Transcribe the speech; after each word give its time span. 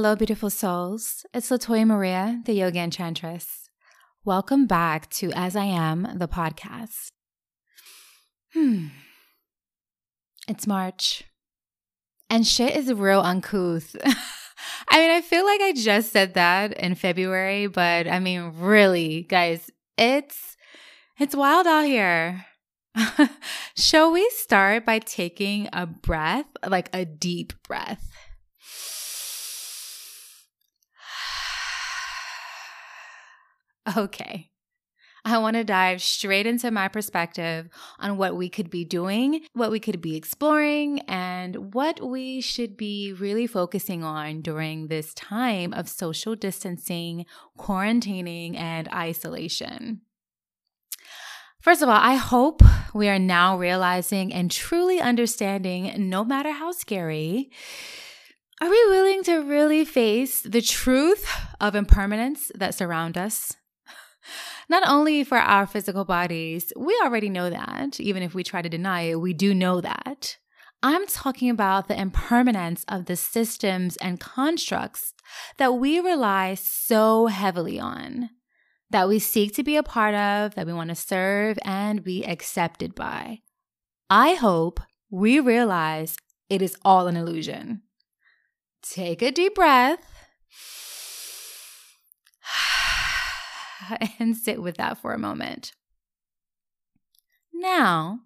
Hello, 0.00 0.16
beautiful 0.16 0.48
souls. 0.48 1.26
It's 1.34 1.50
Latoya 1.50 1.86
Maria, 1.86 2.40
the 2.46 2.54
Yoga 2.54 2.78
Enchantress. 2.78 3.68
Welcome 4.24 4.66
back 4.66 5.10
to 5.10 5.30
As 5.32 5.54
I 5.54 5.66
Am, 5.66 6.08
the 6.16 6.26
podcast. 6.26 7.10
Hmm. 8.54 8.86
It's 10.48 10.66
March. 10.66 11.24
And 12.30 12.46
shit 12.46 12.74
is 12.76 12.90
real 12.90 13.20
uncouth. 13.20 13.94
I 14.88 15.00
mean, 15.00 15.10
I 15.10 15.20
feel 15.20 15.44
like 15.44 15.60
I 15.60 15.74
just 15.74 16.12
said 16.12 16.32
that 16.32 16.72
in 16.72 16.94
February, 16.94 17.66
but 17.66 18.08
I 18.08 18.20
mean, 18.20 18.54
really, 18.56 19.24
guys, 19.24 19.70
it's 19.98 20.56
it's 21.18 21.36
wild 21.36 21.66
out 21.66 21.84
here. 21.84 22.46
Shall 23.76 24.12
we 24.12 24.26
start 24.30 24.86
by 24.86 25.00
taking 25.00 25.68
a 25.74 25.84
breath, 25.84 26.46
like 26.66 26.88
a 26.94 27.04
deep 27.04 27.52
breath? 27.64 28.09
Okay. 33.96 34.50
I 35.24 35.38
want 35.38 35.56
to 35.56 35.64
dive 35.64 36.00
straight 36.02 36.46
into 36.46 36.70
my 36.70 36.88
perspective 36.88 37.68
on 37.98 38.16
what 38.16 38.36
we 38.36 38.48
could 38.48 38.70
be 38.70 38.84
doing, 38.84 39.42
what 39.52 39.70
we 39.70 39.78
could 39.78 40.00
be 40.00 40.16
exploring, 40.16 41.00
and 41.00 41.74
what 41.74 42.00
we 42.00 42.40
should 42.40 42.76
be 42.76 43.12
really 43.12 43.46
focusing 43.46 44.02
on 44.02 44.40
during 44.40 44.86
this 44.86 45.12
time 45.12 45.74
of 45.74 45.88
social 45.88 46.34
distancing, 46.34 47.26
quarantining, 47.58 48.56
and 48.56 48.88
isolation. 48.88 50.00
First 51.60 51.82
of 51.82 51.90
all, 51.90 52.00
I 52.00 52.14
hope 52.14 52.62
we 52.94 53.10
are 53.10 53.18
now 53.18 53.58
realizing 53.58 54.32
and 54.32 54.50
truly 54.50 54.98
understanding, 54.98 56.08
no 56.08 56.24
matter 56.24 56.52
how 56.52 56.72
scary, 56.72 57.50
are 58.62 58.70
we 58.70 58.86
willing 58.88 59.22
to 59.24 59.38
really 59.40 59.84
face 59.84 60.40
the 60.40 60.62
truth 60.62 61.30
of 61.60 61.74
impermanence 61.74 62.50
that 62.54 62.74
surround 62.74 63.18
us? 63.18 63.56
Not 64.68 64.82
only 64.86 65.24
for 65.24 65.38
our 65.38 65.66
physical 65.66 66.04
bodies, 66.04 66.72
we 66.76 66.98
already 67.02 67.28
know 67.28 67.50
that. 67.50 67.98
Even 68.00 68.22
if 68.22 68.34
we 68.34 68.44
try 68.44 68.62
to 68.62 68.68
deny 68.68 69.02
it, 69.02 69.20
we 69.20 69.32
do 69.32 69.54
know 69.54 69.80
that. 69.80 70.36
I'm 70.82 71.06
talking 71.06 71.50
about 71.50 71.88
the 71.88 72.00
impermanence 72.00 72.84
of 72.88 73.04
the 73.04 73.16
systems 73.16 73.96
and 73.98 74.18
constructs 74.18 75.12
that 75.58 75.74
we 75.74 76.00
rely 76.00 76.54
so 76.54 77.26
heavily 77.26 77.78
on 77.78 78.30
that 78.90 79.08
we 79.08 79.18
seek 79.18 79.54
to 79.54 79.62
be 79.62 79.76
a 79.76 79.82
part 79.82 80.14
of, 80.14 80.54
that 80.54 80.66
we 80.66 80.72
want 80.72 80.88
to 80.88 80.94
serve 80.94 81.58
and 81.64 82.02
be 82.02 82.24
accepted 82.24 82.94
by. 82.94 83.40
I 84.08 84.34
hope 84.34 84.80
we 85.10 85.38
realize 85.38 86.16
it 86.48 86.62
is 86.62 86.76
all 86.84 87.06
an 87.06 87.16
illusion. 87.16 87.82
Take 88.82 89.22
a 89.22 89.30
deep 89.30 89.54
breath 89.54 90.04
and 94.18 94.36
sit 94.36 94.62
with 94.62 94.76
that 94.76 94.98
for 94.98 95.12
a 95.12 95.18
moment. 95.18 95.72
Now, 97.52 98.20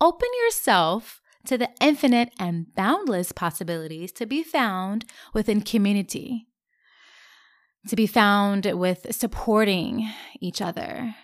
open 0.00 0.28
yourself 0.44 1.20
to 1.46 1.56
the 1.56 1.70
infinite 1.80 2.30
and 2.38 2.74
boundless 2.74 3.32
possibilities 3.32 4.12
to 4.12 4.26
be 4.26 4.42
found 4.42 5.04
within 5.32 5.60
community 5.60 6.48
to 7.88 7.96
be 7.96 8.06
found 8.06 8.66
with 8.66 9.14
supporting 9.14 10.10
each 10.40 10.60
other, 10.60 11.14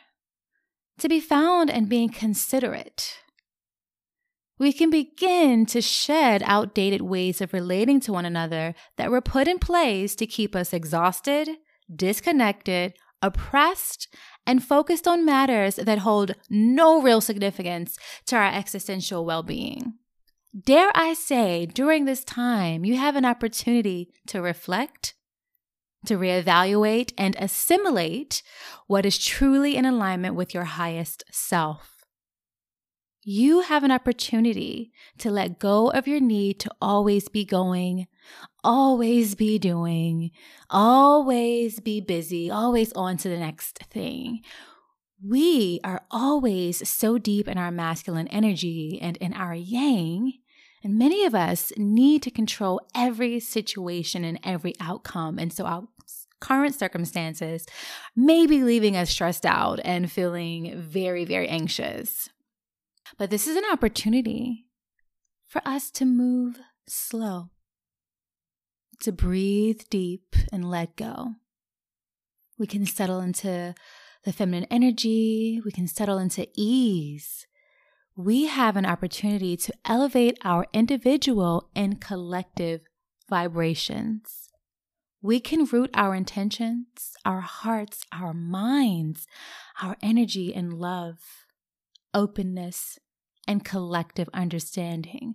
to 0.98 1.08
be 1.08 1.20
found 1.20 1.70
and 1.70 1.88
being 1.88 2.08
considerate. 2.08 3.18
We 4.58 4.72
can 4.72 4.90
begin 4.90 5.66
to 5.66 5.80
shed 5.80 6.42
outdated 6.44 7.02
ways 7.02 7.40
of 7.40 7.52
relating 7.52 7.98
to 8.00 8.12
one 8.12 8.24
another 8.24 8.74
that 8.96 9.10
were 9.10 9.20
put 9.20 9.48
in 9.48 9.58
place 9.58 10.14
to 10.16 10.26
keep 10.26 10.54
us 10.54 10.72
exhausted, 10.72 11.48
disconnected, 11.94 12.94
oppressed, 13.22 14.08
and 14.46 14.62
focused 14.62 15.06
on 15.06 15.24
matters 15.24 15.76
that 15.76 15.98
hold 15.98 16.34
no 16.50 17.00
real 17.00 17.20
significance 17.20 17.96
to 18.26 18.36
our 18.36 18.52
existential 18.52 19.24
well 19.24 19.42
being. 19.42 19.94
Dare 20.58 20.90
I 20.94 21.14
say, 21.14 21.64
during 21.64 22.04
this 22.04 22.24
time, 22.24 22.84
you 22.84 22.96
have 22.96 23.16
an 23.16 23.24
opportunity 23.24 24.12
to 24.26 24.42
reflect 24.42 25.14
to 26.06 26.18
reevaluate 26.18 27.12
and 27.16 27.36
assimilate 27.38 28.42
what 28.86 29.06
is 29.06 29.18
truly 29.18 29.76
in 29.76 29.84
alignment 29.84 30.34
with 30.34 30.52
your 30.52 30.64
highest 30.64 31.24
self. 31.30 31.91
You 33.24 33.60
have 33.60 33.84
an 33.84 33.92
opportunity 33.92 34.92
to 35.18 35.30
let 35.30 35.58
go 35.58 35.90
of 35.90 36.08
your 36.08 36.20
need 36.20 36.58
to 36.60 36.70
always 36.80 37.28
be 37.28 37.44
going, 37.44 38.08
always 38.64 39.34
be 39.34 39.58
doing, 39.58 40.32
always 40.68 41.78
be 41.78 42.00
busy, 42.00 42.50
always 42.50 42.92
on 42.94 43.16
to 43.18 43.28
the 43.28 43.38
next 43.38 43.78
thing. 43.90 44.40
We 45.24 45.78
are 45.84 46.02
always 46.10 46.88
so 46.88 47.16
deep 47.16 47.46
in 47.46 47.58
our 47.58 47.70
masculine 47.70 48.26
energy 48.28 48.98
and 49.00 49.16
in 49.18 49.32
our 49.34 49.54
yang 49.54 50.32
and 50.84 50.98
many 50.98 51.24
of 51.24 51.34
us 51.34 51.72
need 51.76 52.22
to 52.22 52.30
control 52.30 52.80
every 52.94 53.38
situation 53.38 54.24
and 54.24 54.38
every 54.42 54.74
outcome. 54.80 55.38
And 55.38 55.52
so 55.52 55.64
our 55.64 55.84
current 56.40 56.74
circumstances 56.74 57.66
may 58.16 58.46
be 58.46 58.64
leaving 58.64 58.96
us 58.96 59.10
stressed 59.10 59.46
out 59.46 59.78
and 59.84 60.10
feeling 60.10 60.76
very, 60.76 61.24
very 61.24 61.48
anxious. 61.48 62.28
But 63.18 63.30
this 63.30 63.46
is 63.46 63.56
an 63.56 63.64
opportunity 63.70 64.66
for 65.46 65.62
us 65.64 65.90
to 65.92 66.04
move 66.04 66.58
slow, 66.88 67.50
to 69.00 69.12
breathe 69.12 69.82
deep 69.90 70.34
and 70.52 70.70
let 70.70 70.96
go. 70.96 71.32
We 72.58 72.66
can 72.66 72.86
settle 72.86 73.20
into 73.20 73.74
the 74.24 74.32
feminine 74.32 74.68
energy, 74.70 75.60
we 75.64 75.72
can 75.72 75.88
settle 75.88 76.18
into 76.18 76.46
ease 76.54 77.46
we 78.16 78.46
have 78.46 78.76
an 78.76 78.84
opportunity 78.84 79.56
to 79.56 79.72
elevate 79.86 80.38
our 80.44 80.66
individual 80.72 81.70
and 81.74 82.00
collective 82.00 82.82
vibrations. 83.30 84.50
We 85.22 85.40
can 85.40 85.64
root 85.64 85.90
our 85.94 86.14
intentions, 86.14 87.12
our 87.24 87.40
hearts, 87.40 88.04
our 88.12 88.34
minds, 88.34 89.26
our 89.80 89.96
energy 90.02 90.52
in 90.52 90.70
love, 90.70 91.41
openness, 92.14 92.98
and 93.46 93.64
collective 93.64 94.28
understanding. 94.32 95.34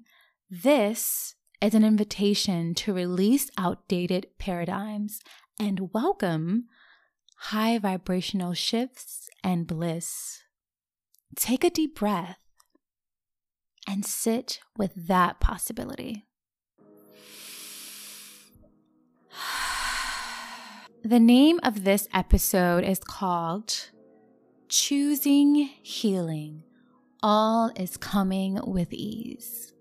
This 0.49 1.35
is 1.61 1.73
an 1.73 1.83
invitation 1.83 2.73
to 2.75 2.93
release 2.93 3.49
outdated 3.57 4.27
paradigms 4.39 5.19
and 5.59 5.93
welcome 5.93 6.65
high 7.37 7.77
vibrational 7.77 8.53
shifts 8.53 9.29
and 9.43 9.67
bliss. 9.67 10.39
Take 11.35 11.63
a 11.63 11.69
deep 11.69 11.95
breath 11.95 12.39
and 13.87 14.05
sit 14.05 14.59
with 14.77 14.91
that 15.07 15.39
possibility. 15.39 16.25
The 21.03 21.19
name 21.19 21.61
of 21.63 21.85
this 21.85 22.09
episode 22.13 22.83
is 22.83 22.99
called 22.99 23.91
Choosing 24.69 25.69
Healing. 25.81 26.63
All 27.23 27.71
is 27.77 27.95
coming 27.95 28.59
with 28.67 28.91
ease. 28.91 29.71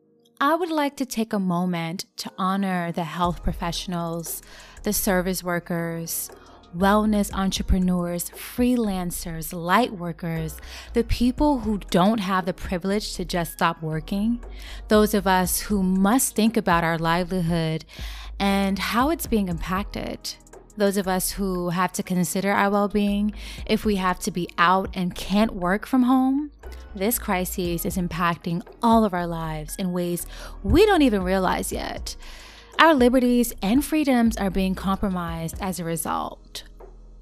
I 0.41 0.55
would 0.55 0.71
like 0.71 0.97
to 0.99 1.05
take 1.05 1.33
a 1.33 1.41
moment 1.41 2.05
to 2.19 2.31
honor 2.39 2.93
the 2.93 3.03
health 3.03 3.43
professionals, 3.43 4.43
the 4.85 4.93
service 4.93 5.43
workers, 5.43 6.31
wellness 6.73 7.33
entrepreneurs, 7.33 8.31
freelancers, 8.31 9.53
light 9.53 9.91
workers, 9.91 10.57
the 10.93 11.03
people 11.03 11.59
who 11.59 11.79
don't 11.91 12.21
have 12.21 12.47
the 12.47 12.55
privilege 12.55 13.15
to 13.15 13.25
just 13.25 13.55
stop 13.55 13.83
working, 13.83 14.39
those 14.87 15.15
of 15.15 15.27
us 15.27 15.63
who 15.63 15.83
must 15.83 16.37
think 16.37 16.57
about 16.57 16.85
our 16.85 16.97
livelihood 16.97 17.85
and 18.39 18.79
how 18.79 19.11
it's 19.11 19.27
being 19.27 19.49
impacted. 19.49 20.35
Those 20.77 20.97
of 20.97 21.09
us 21.09 21.33
who 21.33 21.71
have 21.71 21.93
to 21.95 22.03
consider 22.03 22.53
our 22.53 22.71
well 22.71 22.89
being 22.89 23.33
if 23.65 23.85
we 23.85 23.97
have 23.97 24.19
to 24.21 24.31
be 24.31 24.49
out 24.59 24.91
and 24.95 25.15
can't 25.15 25.55
work 25.55 25.87
from 25.87 26.03
home, 26.03 26.51
this 26.95 27.19
crisis 27.19 27.85
is 27.85 27.97
impacting 27.97 28.63
all 28.83 29.05
of 29.05 29.15
our 29.15 29.27
lives 29.27 29.77
in 29.77 29.93
ways 29.93 30.27
we 30.63 30.85
don't 30.87 31.03
even 31.03 31.23
realize 31.23 31.73
yet. 31.73 32.17
Our 32.79 32.95
liberties 32.95 33.55
and 33.63 33.85
freedoms 33.85 34.37
are 34.37 34.51
being 34.51 34.75
compromised 34.75 35.57
as 35.61 35.81
a 35.81 35.85
result. 35.85 36.65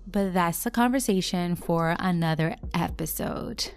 But 0.06 0.35
that's 0.35 0.67
a 0.67 0.71
conversation 0.71 1.55
for 1.56 1.97
another 1.99 2.56
episode. 2.75 3.71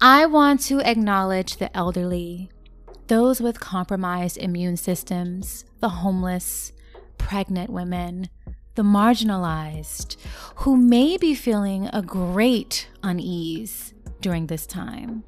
I 0.00 0.26
want 0.26 0.60
to 0.62 0.80
acknowledge 0.80 1.56
the 1.56 1.76
elderly, 1.76 2.50
those 3.08 3.40
with 3.40 3.60
compromised 3.60 4.38
immune 4.38 4.76
systems, 4.76 5.64
the 5.80 5.88
homeless, 5.88 6.72
pregnant 7.18 7.70
women, 7.70 8.28
the 8.74 8.82
marginalized, 8.82 10.16
who 10.56 10.76
may 10.76 11.16
be 11.16 11.34
feeling 11.34 11.88
a 11.92 12.02
great 12.02 12.88
unease 13.02 13.94
during 14.20 14.46
this 14.46 14.66
time, 14.66 15.24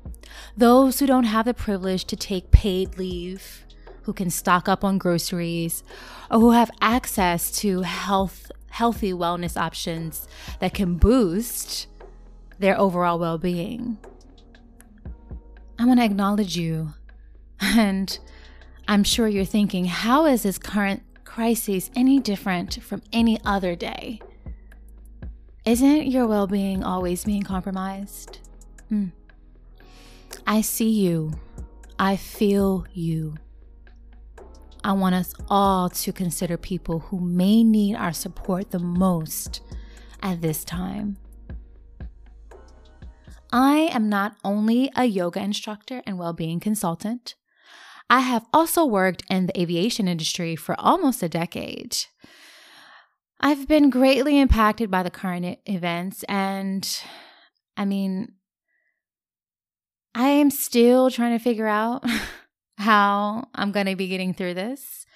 those 0.56 0.98
who 0.98 1.06
don't 1.06 1.24
have 1.24 1.46
the 1.46 1.54
privilege 1.54 2.04
to 2.06 2.16
take 2.16 2.50
paid 2.50 2.98
leave 2.98 3.64
who 4.02 4.12
can 4.12 4.30
stock 4.30 4.68
up 4.68 4.84
on 4.84 4.98
groceries, 4.98 5.82
or 6.30 6.40
who 6.40 6.50
have 6.50 6.70
access 6.80 7.50
to 7.50 7.82
health 7.82 8.50
healthy 8.70 9.12
wellness 9.12 9.60
options 9.60 10.26
that 10.60 10.72
can 10.72 10.94
boost 10.96 11.86
their 12.58 12.78
overall 12.78 13.18
well-being. 13.18 13.98
I 15.78 15.84
want 15.84 16.00
to 16.00 16.04
acknowledge 16.04 16.56
you. 16.56 16.94
And 17.60 18.18
I'm 18.88 19.04
sure 19.04 19.28
you're 19.28 19.44
thinking, 19.44 19.84
how 19.84 20.26
is 20.26 20.42
this 20.42 20.58
current 20.58 21.04
crisis 21.32 21.90
any 21.96 22.20
different 22.20 22.82
from 22.82 23.00
any 23.10 23.40
other 23.42 23.74
day? 23.74 24.20
Isn't 25.64 26.06
your 26.08 26.26
well 26.26 26.46
being 26.46 26.84
always 26.84 27.24
being 27.24 27.42
compromised? 27.42 28.38
Mm. 28.90 29.12
I 30.46 30.60
see 30.60 30.90
you. 30.90 31.32
I 31.98 32.16
feel 32.16 32.84
you. 32.92 33.36
I 34.84 34.92
want 34.92 35.14
us 35.14 35.32
all 35.48 35.88
to 35.88 36.12
consider 36.12 36.58
people 36.58 36.98
who 36.98 37.18
may 37.18 37.64
need 37.64 37.96
our 37.96 38.12
support 38.12 38.70
the 38.70 38.78
most 38.78 39.62
at 40.22 40.42
this 40.42 40.64
time. 40.64 41.16
I 43.50 43.88
am 43.94 44.10
not 44.10 44.36
only 44.44 44.90
a 44.94 45.06
yoga 45.06 45.40
instructor 45.40 46.02
and 46.04 46.18
well 46.18 46.34
being 46.34 46.60
consultant, 46.60 47.36
I 48.12 48.20
have 48.20 48.44
also 48.52 48.84
worked 48.84 49.22
in 49.30 49.46
the 49.46 49.58
aviation 49.58 50.06
industry 50.06 50.54
for 50.54 50.78
almost 50.78 51.22
a 51.22 51.30
decade. 51.30 51.96
I've 53.40 53.66
been 53.66 53.88
greatly 53.88 54.38
impacted 54.38 54.90
by 54.90 55.02
the 55.02 55.10
current 55.10 55.58
events, 55.64 56.22
and 56.24 56.86
I 57.74 57.86
mean, 57.86 58.34
I 60.14 60.28
am 60.28 60.50
still 60.50 61.10
trying 61.10 61.38
to 61.38 61.42
figure 61.42 61.66
out 61.66 62.04
how 62.76 63.48
I'm 63.54 63.72
going 63.72 63.86
to 63.86 63.96
be 63.96 64.08
getting 64.08 64.34
through 64.34 64.54
this 64.54 65.06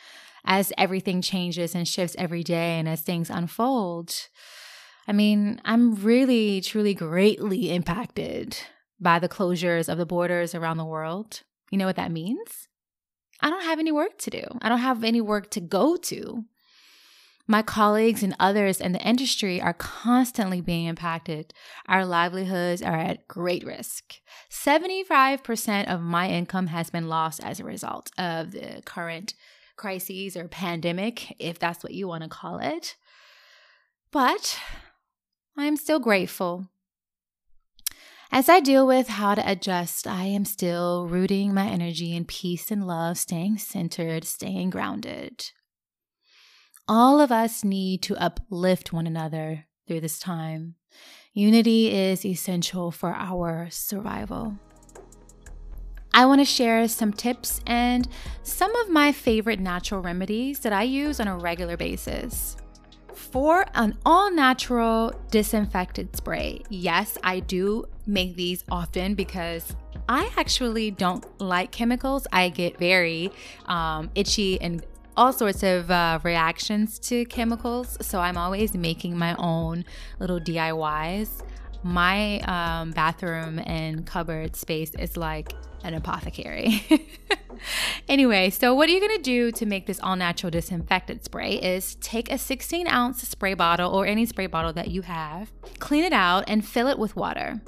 as 0.46 0.72
everything 0.78 1.20
changes 1.20 1.74
and 1.74 1.86
shifts 1.86 2.16
every 2.18 2.42
day 2.42 2.78
and 2.78 2.88
as 2.88 3.02
things 3.02 3.28
unfold. 3.28 4.14
I 5.06 5.12
mean, 5.12 5.60
I'm 5.66 5.96
really, 5.96 6.62
truly 6.62 6.94
greatly 6.94 7.74
impacted 7.74 8.56
by 8.98 9.18
the 9.18 9.28
closures 9.28 9.92
of 9.92 9.98
the 9.98 10.06
borders 10.06 10.54
around 10.54 10.78
the 10.78 10.86
world. 10.86 11.42
You 11.70 11.76
know 11.76 11.84
what 11.84 11.96
that 11.96 12.10
means? 12.10 12.68
I 13.40 13.50
don't 13.50 13.64
have 13.64 13.78
any 13.78 13.92
work 13.92 14.18
to 14.18 14.30
do. 14.30 14.44
I 14.62 14.68
don't 14.68 14.78
have 14.78 15.04
any 15.04 15.20
work 15.20 15.50
to 15.52 15.60
go 15.60 15.96
to. 15.96 16.44
My 17.48 17.62
colleagues 17.62 18.24
and 18.24 18.34
others 18.40 18.80
in 18.80 18.90
the 18.90 19.06
industry 19.06 19.60
are 19.60 19.72
constantly 19.72 20.60
being 20.60 20.86
impacted. 20.86 21.54
Our 21.86 22.04
livelihoods 22.04 22.82
are 22.82 22.96
at 22.96 23.28
great 23.28 23.64
risk. 23.64 24.14
75% 24.50 25.86
of 25.86 26.00
my 26.00 26.28
income 26.28 26.66
has 26.68 26.90
been 26.90 27.08
lost 27.08 27.40
as 27.44 27.60
a 27.60 27.64
result 27.64 28.10
of 28.18 28.50
the 28.50 28.82
current 28.84 29.34
crises 29.76 30.36
or 30.36 30.48
pandemic, 30.48 31.36
if 31.38 31.58
that's 31.58 31.84
what 31.84 31.94
you 31.94 32.08
want 32.08 32.24
to 32.24 32.28
call 32.28 32.58
it. 32.58 32.96
But 34.10 34.58
I 35.56 35.66
am 35.66 35.76
still 35.76 36.00
grateful. 36.00 36.68
As 38.32 38.48
I 38.48 38.60
deal 38.60 38.86
with 38.86 39.08
how 39.08 39.34
to 39.34 39.50
adjust, 39.50 40.06
I 40.06 40.24
am 40.24 40.44
still 40.44 41.06
rooting 41.06 41.54
my 41.54 41.66
energy 41.66 42.14
in 42.14 42.24
peace 42.24 42.70
and 42.70 42.86
love, 42.86 43.18
staying 43.18 43.58
centered, 43.58 44.24
staying 44.24 44.70
grounded. 44.70 45.52
All 46.88 47.20
of 47.20 47.32
us 47.32 47.64
need 47.64 48.02
to 48.02 48.16
uplift 48.16 48.92
one 48.92 49.06
another 49.06 49.66
through 49.86 50.00
this 50.00 50.18
time. 50.18 50.74
Unity 51.32 51.92
is 51.94 52.24
essential 52.24 52.90
for 52.90 53.12
our 53.14 53.68
survival. 53.70 54.58
I 56.12 56.26
want 56.26 56.40
to 56.40 56.46
share 56.46 56.88
some 56.88 57.12
tips 57.12 57.60
and 57.66 58.08
some 58.42 58.74
of 58.76 58.88
my 58.88 59.12
favorite 59.12 59.60
natural 59.60 60.00
remedies 60.00 60.60
that 60.60 60.72
I 60.72 60.84
use 60.84 61.20
on 61.20 61.28
a 61.28 61.36
regular 61.36 61.76
basis. 61.76 62.56
For 63.16 63.64
an 63.74 63.96
all 64.04 64.30
natural 64.30 65.12
disinfectant 65.30 66.14
spray, 66.16 66.62
yes, 66.68 67.16
I 67.24 67.40
do 67.40 67.86
make 68.06 68.36
these 68.36 68.62
often 68.70 69.14
because 69.14 69.74
I 70.06 70.30
actually 70.36 70.90
don't 70.90 71.24
like 71.40 71.72
chemicals. 71.72 72.26
I 72.30 72.50
get 72.50 72.78
very 72.78 73.32
um, 73.64 74.10
itchy 74.14 74.60
and 74.60 74.84
all 75.16 75.32
sorts 75.32 75.62
of 75.62 75.90
uh, 75.90 76.20
reactions 76.22 76.98
to 77.00 77.24
chemicals. 77.24 77.96
So 78.02 78.20
I'm 78.20 78.36
always 78.36 78.74
making 78.74 79.16
my 79.16 79.34
own 79.38 79.86
little 80.20 80.38
DIYs. 80.38 81.42
My 81.82 82.40
um, 82.40 82.90
bathroom 82.92 83.60
and 83.64 84.06
cupboard 84.06 84.56
space 84.56 84.92
is 84.98 85.16
like 85.16 85.52
an 85.84 85.94
apothecary. 85.94 86.84
anyway, 88.08 88.50
so 88.50 88.74
what 88.74 88.88
are 88.88 88.92
you 88.92 89.00
gonna 89.00 89.22
do 89.22 89.52
to 89.52 89.66
make 89.66 89.86
this 89.86 90.00
all 90.00 90.16
natural 90.16 90.50
disinfectant 90.50 91.24
spray 91.24 91.54
is 91.54 91.94
take 91.96 92.30
a 92.30 92.38
16 92.38 92.88
ounce 92.88 93.26
spray 93.28 93.54
bottle 93.54 93.92
or 93.92 94.06
any 94.06 94.26
spray 94.26 94.46
bottle 94.46 94.72
that 94.72 94.88
you 94.88 95.02
have, 95.02 95.52
clean 95.78 96.04
it 96.04 96.12
out, 96.12 96.44
and 96.48 96.66
fill 96.66 96.88
it 96.88 96.98
with 96.98 97.16
water. 97.16 97.60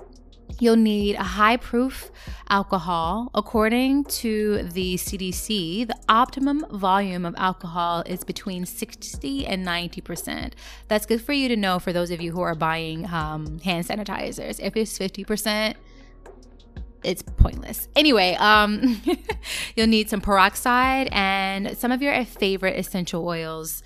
You'll 0.61 0.77
need 0.77 1.15
a 1.15 1.23
high 1.23 1.57
proof 1.57 2.11
alcohol. 2.49 3.31
According 3.35 4.05
to 4.05 4.65
the 4.65 4.97
CDC, 4.97 5.87
the 5.87 5.97
optimum 6.09 6.67
volume 6.71 7.25
of 7.25 7.35
alcohol 7.37 8.03
is 8.07 8.25
between 8.25 8.67
60 8.67 9.47
and 9.47 9.65
90%. 9.65 10.55
That's 10.89 11.07
good 11.07 11.23
for 11.23 11.33
you 11.33 11.49
to 11.49 11.57
know 11.57 11.79
for 11.79 11.93
those 11.93 12.11
of 12.11 12.21
you 12.21 12.33
who 12.33 12.41
are 12.41 12.57
buying 12.57 13.07
um, 13.07 13.61
hand 13.61 13.87
sanitizers. 13.87 14.59
If 14.61 14.77
it's 14.77 14.99
50%, 14.99 15.75
it's 17.05 17.23
pointless. 17.23 17.89
Anyway, 17.95 18.35
um, 18.41 19.01
you'll 19.77 19.87
need 19.87 20.11
some 20.11 20.21
peroxide 20.21 21.09
and 21.13 21.77
some 21.79 21.93
of 21.93 22.03
your 22.03 22.25
favorite 22.25 22.77
essential 22.77 23.27
oils. 23.27 23.83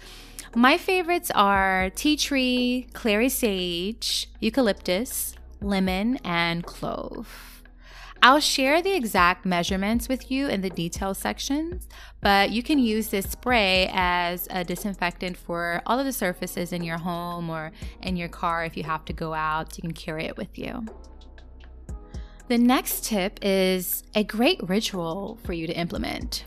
My 0.54 0.78
favorites 0.78 1.30
are 1.34 1.90
tea 1.94 2.16
tree, 2.16 2.86
clary 2.92 3.28
sage, 3.28 4.28
eucalyptus, 4.40 5.34
lemon, 5.64 6.18
and 6.24 6.64
clove. 6.64 7.52
I'll 8.24 8.38
share 8.38 8.80
the 8.80 8.94
exact 8.94 9.44
measurements 9.44 10.08
with 10.08 10.30
you 10.30 10.46
in 10.46 10.60
the 10.60 10.70
detail 10.70 11.12
sections, 11.12 11.88
but 12.20 12.52
you 12.52 12.62
can 12.62 12.78
use 12.78 13.08
this 13.08 13.28
spray 13.28 13.90
as 13.92 14.46
a 14.52 14.62
disinfectant 14.62 15.36
for 15.36 15.82
all 15.86 15.98
of 15.98 16.06
the 16.06 16.12
surfaces 16.12 16.72
in 16.72 16.84
your 16.84 16.98
home 16.98 17.50
or 17.50 17.72
in 18.00 18.16
your 18.16 18.28
car 18.28 18.64
if 18.64 18.76
you 18.76 18.84
have 18.84 19.04
to 19.06 19.12
go 19.12 19.34
out. 19.34 19.76
You 19.76 19.82
can 19.82 19.92
carry 19.92 20.26
it 20.26 20.36
with 20.36 20.56
you. 20.56 20.86
The 22.46 22.58
next 22.58 23.06
tip 23.06 23.40
is 23.42 24.04
a 24.14 24.22
great 24.22 24.60
ritual 24.68 25.40
for 25.42 25.52
you 25.52 25.66
to 25.66 25.72
implement. 25.72 26.44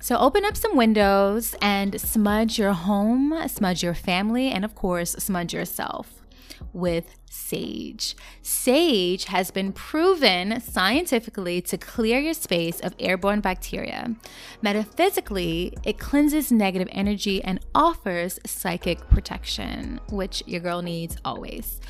So 0.00 0.18
open 0.18 0.44
up 0.44 0.56
some 0.56 0.76
windows 0.76 1.54
and 1.62 2.00
smudge 2.00 2.58
your 2.58 2.72
home, 2.72 3.32
smudge 3.46 3.84
your 3.84 3.94
family, 3.94 4.48
and 4.48 4.64
of 4.64 4.74
course, 4.74 5.12
smudge 5.12 5.54
yourself 5.54 6.23
with 6.72 7.16
sage. 7.30 8.16
Sage 8.42 9.24
has 9.26 9.50
been 9.50 9.72
proven 9.72 10.60
scientifically 10.60 11.60
to 11.62 11.78
clear 11.78 12.18
your 12.18 12.34
space 12.34 12.80
of 12.80 12.94
airborne 12.98 13.40
bacteria. 13.40 14.14
Metaphysically, 14.62 15.76
it 15.84 15.98
cleanses 15.98 16.50
negative 16.52 16.88
energy 16.92 17.42
and 17.42 17.60
offers 17.74 18.38
psychic 18.46 19.08
protection, 19.08 20.00
which 20.08 20.42
your 20.46 20.60
girl 20.60 20.82
needs 20.82 21.16
always. 21.24 21.80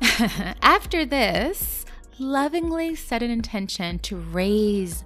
After 0.62 1.04
this, 1.04 1.84
lovingly 2.20 2.94
set 2.94 3.22
an 3.22 3.30
intention 3.30 3.98
to 4.00 4.16
raise 4.16 5.04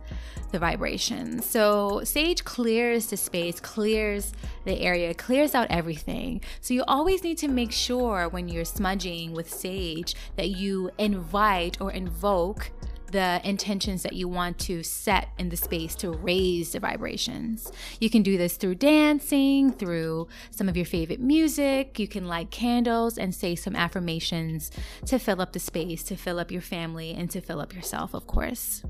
the 0.54 0.58
vibration. 0.58 1.42
So 1.42 2.02
sage 2.04 2.44
clears 2.44 3.06
the 3.06 3.16
space, 3.16 3.58
clears 3.58 4.32
the 4.64 4.80
area, 4.80 5.12
clears 5.14 5.54
out 5.54 5.66
everything. 5.68 6.42
So 6.60 6.74
you 6.74 6.84
always 6.86 7.24
need 7.24 7.38
to 7.38 7.48
make 7.48 7.72
sure 7.72 8.28
when 8.28 8.48
you're 8.48 8.64
smudging 8.64 9.32
with 9.32 9.52
sage 9.52 10.14
that 10.36 10.50
you 10.50 10.90
invite 10.98 11.80
or 11.80 11.90
invoke 11.90 12.70
the 13.14 13.40
intentions 13.44 14.02
that 14.02 14.14
you 14.14 14.26
want 14.26 14.58
to 14.58 14.82
set 14.82 15.28
in 15.38 15.48
the 15.48 15.56
space 15.56 15.94
to 15.94 16.10
raise 16.10 16.72
the 16.72 16.80
vibrations. 16.80 17.70
You 18.00 18.10
can 18.10 18.24
do 18.24 18.36
this 18.36 18.56
through 18.56 18.74
dancing, 18.74 19.70
through 19.70 20.26
some 20.50 20.68
of 20.68 20.76
your 20.76 20.84
favorite 20.84 21.20
music. 21.20 22.00
You 22.00 22.08
can 22.08 22.26
light 22.26 22.50
candles 22.50 23.16
and 23.16 23.32
say 23.32 23.54
some 23.54 23.76
affirmations 23.76 24.72
to 25.06 25.20
fill 25.20 25.40
up 25.40 25.52
the 25.52 25.60
space, 25.60 26.02
to 26.04 26.16
fill 26.16 26.40
up 26.40 26.50
your 26.50 26.60
family, 26.60 27.14
and 27.14 27.30
to 27.30 27.40
fill 27.40 27.60
up 27.60 27.72
yourself, 27.72 28.14
of 28.14 28.26
course. 28.26 28.82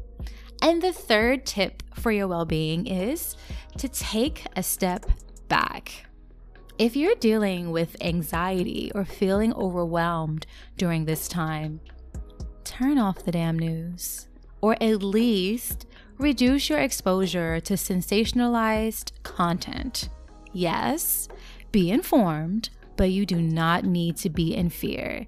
And 0.63 0.81
the 0.81 0.95
third 0.95 1.45
tip 1.45 1.83
for 1.95 2.11
your 2.11 2.27
well 2.27 2.47
being 2.47 2.87
is 2.87 3.37
to 3.77 3.89
take 3.91 4.47
a 4.57 4.63
step 4.63 5.05
back. 5.49 6.07
If 6.79 6.97
you're 6.97 7.15
dealing 7.17 7.73
with 7.73 7.95
anxiety 8.01 8.91
or 8.95 9.05
feeling 9.05 9.53
overwhelmed 9.53 10.47
during 10.79 11.05
this 11.05 11.29
time, 11.29 11.81
turn 12.65 12.99
off 12.99 13.25
the 13.25 13.33
damn 13.33 13.59
news, 13.59 14.29
or 14.61 14.77
at 14.81 15.03
least 15.03 15.87
reduce 16.19 16.69
your 16.69 16.79
exposure 16.79 17.61
to 17.61 17.75
sensationalized 17.75 19.13
content. 19.23 20.09
Yes, 20.53 21.29
be 21.73 21.91
informed, 21.91 22.71
but 22.97 23.11
you 23.11 23.27
do 23.27 23.41
not 23.41 23.85
need 23.85 24.17
to 24.19 24.31
be 24.31 24.55
in 24.55 24.71
fear. 24.71 25.27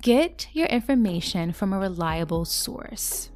Get 0.00 0.48
your 0.52 0.66
information 0.66 1.52
from 1.52 1.72
a 1.72 1.78
reliable 1.78 2.44
source. 2.44 3.30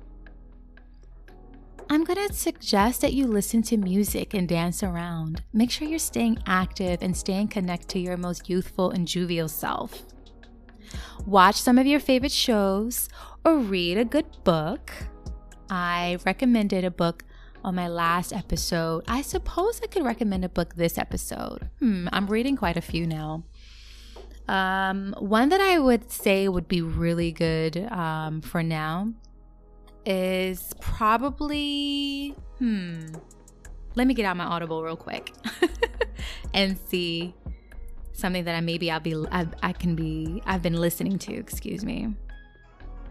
I'm 1.88 2.02
going 2.02 2.26
to 2.26 2.34
suggest 2.34 3.00
that 3.02 3.12
you 3.12 3.28
listen 3.28 3.62
to 3.62 3.76
music 3.76 4.34
and 4.34 4.48
dance 4.48 4.82
around. 4.82 5.44
Make 5.52 5.70
sure 5.70 5.86
you're 5.86 6.00
staying 6.00 6.42
active 6.46 7.00
and 7.00 7.16
staying 7.16 7.48
connected 7.48 7.88
to 7.90 8.00
your 8.00 8.16
most 8.16 8.48
youthful 8.50 8.90
and 8.90 9.06
jovial 9.06 9.48
self. 9.48 10.02
Watch 11.26 11.60
some 11.60 11.78
of 11.78 11.86
your 11.86 12.00
favorite 12.00 12.32
shows 12.32 13.08
or 13.44 13.58
read 13.58 13.98
a 13.98 14.04
good 14.04 14.26
book. 14.44 14.92
I 15.70 16.18
recommended 16.24 16.84
a 16.84 16.90
book 16.90 17.24
on 17.64 17.74
my 17.74 17.88
last 17.88 18.32
episode. 18.32 19.04
I 19.08 19.22
suppose 19.22 19.80
I 19.82 19.86
could 19.88 20.04
recommend 20.04 20.44
a 20.44 20.48
book 20.48 20.74
this 20.74 20.98
episode. 20.98 21.68
Hmm, 21.80 22.08
I'm 22.12 22.26
reading 22.26 22.56
quite 22.56 22.76
a 22.76 22.80
few 22.80 23.06
now. 23.06 23.42
Um, 24.48 25.14
one 25.18 25.48
that 25.48 25.60
I 25.60 25.78
would 25.78 26.10
say 26.12 26.48
would 26.48 26.68
be 26.68 26.80
really 26.80 27.32
good 27.32 27.76
um, 27.90 28.40
for 28.40 28.62
now 28.62 29.12
is 30.04 30.72
probably 30.80 32.34
hmm. 32.58 33.06
Let 33.96 34.06
me 34.06 34.12
get 34.12 34.26
out 34.26 34.36
my 34.36 34.44
Audible 34.44 34.82
real 34.82 34.94
quick 34.94 35.32
and 36.54 36.78
see 36.78 37.34
something 38.16 38.44
that 38.44 38.54
I 38.54 38.60
maybe 38.60 38.90
I'll 38.90 39.00
be 39.00 39.14
I, 39.30 39.46
I 39.62 39.72
can 39.72 39.94
be 39.94 40.42
I've 40.46 40.62
been 40.62 40.76
listening 40.80 41.18
to. 41.20 41.34
Excuse 41.34 41.84
me. 41.84 42.14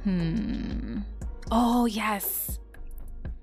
Hmm. 0.03 0.99
Oh 1.51 1.85
yes. 1.85 2.59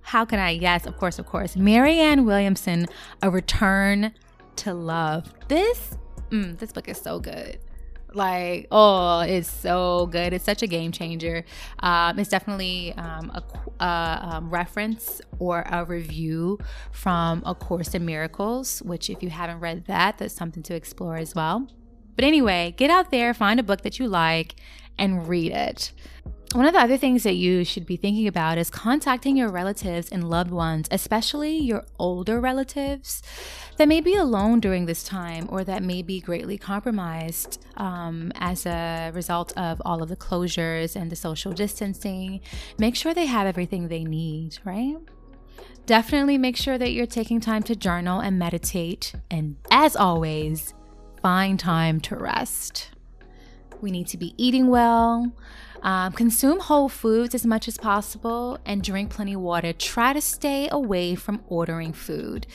How 0.02 0.25
can 0.25 0.38
I? 0.38 0.50
Yes, 0.50 0.87
of 0.87 0.99
course, 0.99 1.19
of 1.19 1.26
course. 1.26 1.57
Marianne 1.57 2.25
Williamson, 2.25 2.87
A 3.23 3.31
Return 3.31 4.12
to 4.57 4.75
Love. 4.75 5.33
This, 5.49 5.97
mm, 6.31 6.59
this 6.59 6.73
book 6.73 6.88
is 6.88 6.99
so 6.99 7.19
good. 7.19 7.59
Like, 8.14 8.66
oh, 8.71 9.21
it's 9.21 9.50
so 9.50 10.07
good. 10.07 10.33
It's 10.33 10.45
such 10.45 10.62
a 10.62 10.66
game 10.66 10.92
changer. 10.92 11.45
Um, 11.81 12.19
it's 12.19 12.31
definitely 12.31 12.92
um, 12.95 13.31
a, 13.31 13.42
a 13.85 14.21
um, 14.23 14.50
reference 14.50 15.21
or 15.38 15.64
a 15.71 15.85
review 15.85 16.59
from 16.90 17.42
A 17.47 17.54
Course 17.54 17.95
in 17.95 18.04
Miracles, 18.04 18.83
which, 18.83 19.11
if 19.11 19.23
you 19.23 19.31
haven't 19.31 19.61
read 19.61 19.87
that, 19.87 20.19
that's 20.19 20.35
something 20.35 20.62
to 20.64 20.75
explore 20.75 21.16
as 21.16 21.35
well. 21.35 21.69
But 22.16 22.25
anyway, 22.25 22.75
get 22.76 22.90
out 22.90 23.11
there, 23.11 23.33
find 23.33 23.59
a 23.59 23.62
book 23.62 23.83
that 23.83 23.99
you 23.99 24.07
like, 24.07 24.57
and 24.99 25.26
read 25.26 25.52
it. 25.52 25.92
One 26.52 26.66
of 26.66 26.75
the 26.75 26.80
other 26.80 26.99
things 26.99 27.23
that 27.23 27.37
you 27.37 27.64
should 27.64 27.87
be 27.87 27.97
thinking 27.97 28.28
about 28.28 28.59
is 28.59 28.68
contacting 28.68 29.38
your 29.38 29.49
relatives 29.49 30.11
and 30.12 30.28
loved 30.28 30.50
ones, 30.50 30.87
especially 30.90 31.56
your 31.56 31.87
older 31.99 32.40
relatives 32.40 33.23
that 33.78 33.88
may 33.88 34.02
be 34.02 34.14
alone 34.16 34.61
during 34.61 34.85
this 34.85 35.02
time 35.02 35.47
or 35.49 35.64
that 35.64 35.82
may 35.82 36.02
be 36.02 36.21
greatly 36.21 36.59
compromised 36.59 37.64
um, 37.78 38.32
as 38.35 38.66
a 38.66 39.11
result 39.14 39.56
of 39.56 39.80
all 39.87 40.02
of 40.02 40.11
the 40.11 40.16
closures 40.16 40.94
and 40.94 41.11
the 41.11 41.16
social 41.16 41.52
distancing. 41.52 42.42
Make 42.78 42.97
sure 42.97 43.14
they 43.14 43.26
have 43.26 43.47
everything 43.47 43.88
they 43.88 44.04
need, 44.04 44.59
right? 44.62 44.99
Definitely 45.87 46.37
make 46.37 46.59
sure 46.59 46.76
that 46.76 46.92
you're 46.92 47.06
taking 47.06 47.40
time 47.40 47.62
to 47.62 47.75
journal 47.75 48.21
and 48.21 48.38
meditate. 48.38 49.14
And 49.30 49.56
as 49.71 49.97
always, 49.97 50.75
find 51.23 51.59
time 51.59 51.99
to 52.00 52.16
rest. 52.16 52.90
We 53.80 53.90
need 53.90 54.06
to 54.09 54.18
be 54.18 54.35
eating 54.37 54.68
well. 54.68 55.32
Um, 55.82 56.12
consume 56.12 56.60
whole 56.60 56.88
foods 56.88 57.34
as 57.34 57.44
much 57.44 57.66
as 57.66 57.76
possible 57.76 58.58
and 58.64 58.82
drink 58.82 59.10
plenty 59.10 59.34
of 59.34 59.40
water. 59.40 59.72
Try 59.72 60.12
to 60.12 60.20
stay 60.20 60.68
away 60.70 61.14
from 61.16 61.42
ordering 61.48 61.92
food. 61.92 62.46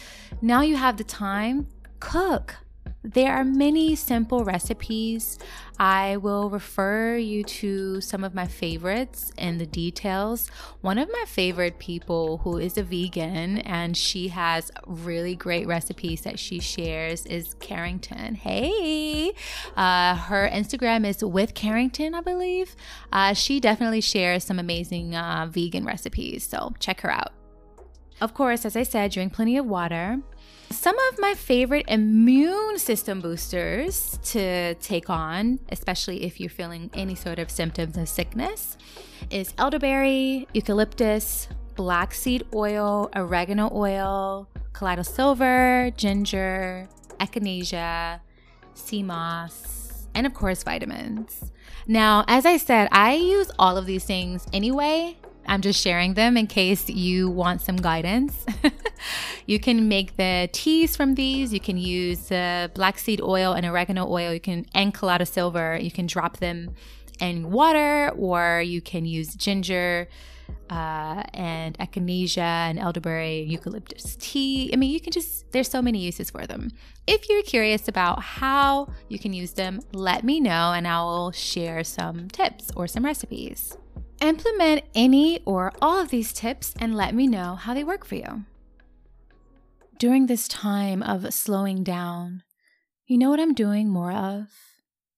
Now 0.41 0.61
you 0.61 0.77
have 0.77 0.97
the 0.97 1.03
time, 1.03 1.67
cook. 1.99 2.55
There 3.03 3.31
are 3.31 3.43
many 3.43 3.95
simple 3.95 4.43
recipes. 4.43 5.37
I 5.79 6.17
will 6.17 6.49
refer 6.49 7.15
you 7.15 7.43
to 7.43 8.01
some 8.01 8.23
of 8.23 8.33
my 8.33 8.47
favorites 8.47 9.31
and 9.37 9.61
the 9.61 9.65
details. 9.65 10.49
One 10.81 10.97
of 10.97 11.07
my 11.09 11.23
favorite 11.27 11.79
people 11.79 12.39
who 12.39 12.57
is 12.57 12.77
a 12.77 12.83
vegan 12.83 13.59
and 13.59 13.95
she 13.95 14.29
has 14.29 14.71
really 14.85 15.35
great 15.35 15.67
recipes 15.67 16.21
that 16.21 16.39
she 16.39 16.59
shares 16.59 17.25
is 17.27 17.53
Carrington. 17.59 18.35
Hey, 18.35 19.31
uh, 19.75 20.15
her 20.15 20.49
Instagram 20.51 21.05
is 21.05 21.23
with 21.23 21.53
Carrington, 21.53 22.13
I 22.15 22.21
believe. 22.21 22.75
Uh, 23.11 23.33
she 23.33 23.59
definitely 23.59 24.01
shares 24.01 24.43
some 24.43 24.59
amazing 24.59 25.15
uh, 25.15 25.47
vegan 25.49 25.85
recipes, 25.85 26.43
so 26.45 26.73
check 26.79 27.01
her 27.01 27.11
out. 27.11 27.36
Of 28.19 28.33
course, 28.33 28.65
as 28.65 28.75
I 28.75 28.83
said, 28.83 29.11
drink 29.11 29.33
plenty 29.33 29.57
of 29.57 29.65
water. 29.65 30.19
Some 30.71 30.97
of 31.11 31.19
my 31.19 31.33
favorite 31.33 31.85
immune 31.87 32.77
system 32.77 33.21
boosters 33.21 34.19
to 34.31 34.73
take 34.75 35.09
on, 35.09 35.59
especially 35.71 36.23
if 36.23 36.39
you're 36.39 36.49
feeling 36.49 36.89
any 36.93 37.15
sort 37.15 37.39
of 37.39 37.49
symptoms 37.49 37.95
of 37.95 38.09
sickness, 38.09 38.77
is 39.29 39.53
elderberry, 39.57 40.47
eucalyptus, 40.53 41.47
black 41.75 42.13
seed 42.13 42.43
oil, 42.53 43.09
oregano 43.15 43.71
oil, 43.73 44.49
colloidal 44.73 45.03
silver, 45.03 45.91
ginger, 45.95 46.89
echinacea, 47.19 48.19
sea 48.73 49.03
moss, 49.03 50.07
and 50.15 50.25
of 50.25 50.33
course, 50.33 50.63
vitamins. 50.63 51.51
Now, 51.87 52.25
as 52.27 52.45
I 52.45 52.57
said, 52.57 52.89
I 52.91 53.13
use 53.13 53.51
all 53.57 53.77
of 53.77 53.85
these 53.85 54.03
things 54.03 54.45
anyway 54.51 55.17
I'm 55.47 55.61
just 55.61 55.81
sharing 55.81 56.13
them 56.13 56.35
in 56.35 56.47
case 56.47 56.89
you 56.89 57.29
want 57.29 57.61
some 57.61 57.77
guidance. 57.77 58.45
you 59.45 59.59
can 59.59 59.87
make 59.87 60.17
the 60.17 60.49
teas 60.51 60.95
from 60.95 61.15
these. 61.15 61.53
You 61.53 61.59
can 61.59 61.77
use 61.77 62.31
uh, 62.31 62.67
black 62.73 62.99
seed 62.99 63.21
oil 63.21 63.53
and 63.53 63.65
oregano 63.65 64.07
oil. 64.09 64.33
You 64.33 64.39
can 64.39 64.65
and 64.73 64.93
colloidal 64.93 65.25
silver. 65.25 65.77
You 65.77 65.91
can 65.91 66.07
drop 66.07 66.37
them 66.37 66.75
in 67.19 67.51
water, 67.51 68.11
or 68.15 68.61
you 68.61 68.81
can 68.81 69.05
use 69.05 69.33
ginger 69.35 70.07
uh, 70.69 71.23
and 71.33 71.77
echinacea 71.79 72.37
and 72.37 72.79
elderberry 72.79 73.41
eucalyptus 73.43 74.17
tea. 74.19 74.69
I 74.73 74.75
mean, 74.75 74.91
you 74.91 74.99
can 74.99 75.11
just, 75.11 75.51
there's 75.51 75.69
so 75.69 75.81
many 75.81 75.99
uses 75.99 76.29
for 76.29 76.45
them. 76.45 76.71
If 77.05 77.29
you're 77.29 77.43
curious 77.43 77.87
about 77.87 78.21
how 78.21 78.89
you 79.07 79.17
can 79.17 79.33
use 79.33 79.53
them, 79.53 79.79
let 79.93 80.23
me 80.23 80.39
know 80.39 80.73
and 80.73 80.87
I 80.87 81.01
will 81.01 81.31
share 81.31 81.83
some 81.83 82.27
tips 82.29 82.69
or 82.75 82.87
some 82.87 83.05
recipes. 83.05 83.77
Implement 84.21 84.83
any 84.95 85.41
or 85.45 85.71
all 85.81 85.99
of 85.99 86.09
these 86.09 86.33
tips 86.33 86.73
and 86.79 86.95
let 86.95 87.13
me 87.13 87.27
know 87.27 87.55
how 87.55 87.73
they 87.73 87.83
work 87.83 88.05
for 88.05 88.15
you. 88.15 88.45
During 89.99 90.25
this 90.25 90.47
time 90.47 91.03
of 91.03 91.33
slowing 91.33 91.83
down, 91.83 92.43
you 93.05 93.17
know 93.17 93.29
what 93.29 93.39
I'm 93.39 93.53
doing 93.53 93.89
more 93.89 94.11
of? 94.11 94.47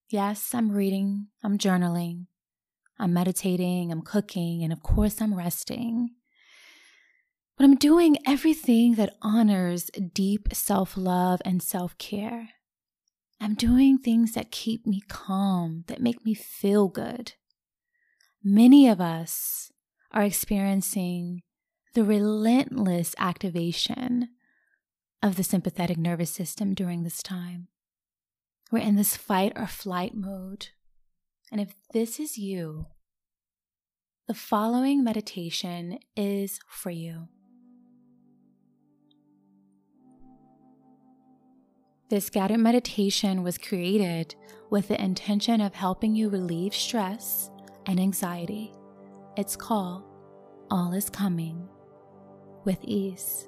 Yes, 0.10 0.53
I'm 0.53 0.72
reading, 0.72 1.27
I'm 1.44 1.58
journaling, 1.58 2.27
I'm 2.98 3.13
meditating, 3.13 3.91
I'm 3.91 4.01
cooking, 4.01 4.63
and 4.63 4.74
of 4.74 4.84
course, 4.84 5.22
I'm 5.22 5.34
resting. 5.34 6.12
But 7.58 7.65
I'm 7.65 7.75
doing 7.75 8.18
everything 8.25 8.96
that 8.96 9.15
honors 9.22 9.89
deep 10.13 10.50
self 10.53 10.98
love 10.98 11.41
and 11.46 11.62
self 11.62 11.98
care. 11.98 12.50
I'm 13.41 13.53
doing 13.53 13.98
things 13.98 14.34
that 14.34 14.51
keep 14.51 14.86
me 14.86 15.01
calm, 15.08 15.86
that 15.88 16.01
make 16.01 16.25
me 16.25 16.34
feel 16.34 16.89
good. 16.89 17.34
Many 18.43 18.88
of 18.88 19.01
us 19.01 19.72
are 20.12 20.24
experiencing 20.24 21.41
the 21.93 22.05
relentless 22.05 23.13
activation 23.17 24.29
of 25.22 25.36
the 25.36 25.43
sympathetic 25.43 25.98
nervous 25.98 26.29
system 26.31 26.74
during 26.74 27.03
this 27.03 27.22
time. 27.22 27.67
We're 28.72 28.79
in 28.79 28.96
this 28.96 29.17
fight 29.17 29.51
or 29.58 29.67
flight 29.67 30.15
mode. 30.15 30.69
And 31.51 31.60
if 31.60 31.74
this 31.91 32.17
is 32.17 32.38
you, 32.38 32.86
the 34.27 34.34
following 34.34 35.03
meditation 35.03 36.00
is 36.15 36.60
for 36.67 36.91
you. 36.91 37.27
This 42.10 42.29
guided 42.29 42.60
meditation 42.60 43.43
was 43.43 43.58
created 43.58 44.36
with 44.69 44.88
the 44.88 45.01
intention 45.01 45.60
of 45.60 45.75
helping 45.75 46.15
you 46.15 46.29
relieve 46.29 46.74
stress 46.74 47.50
and 47.86 48.00
anxiety. 48.00 48.71
It's 49.38 49.55
called 49.55 50.03
All 50.69 50.93
is 50.93 51.09
Coming 51.09 51.67
with 52.65 52.79
Ease. 52.83 53.48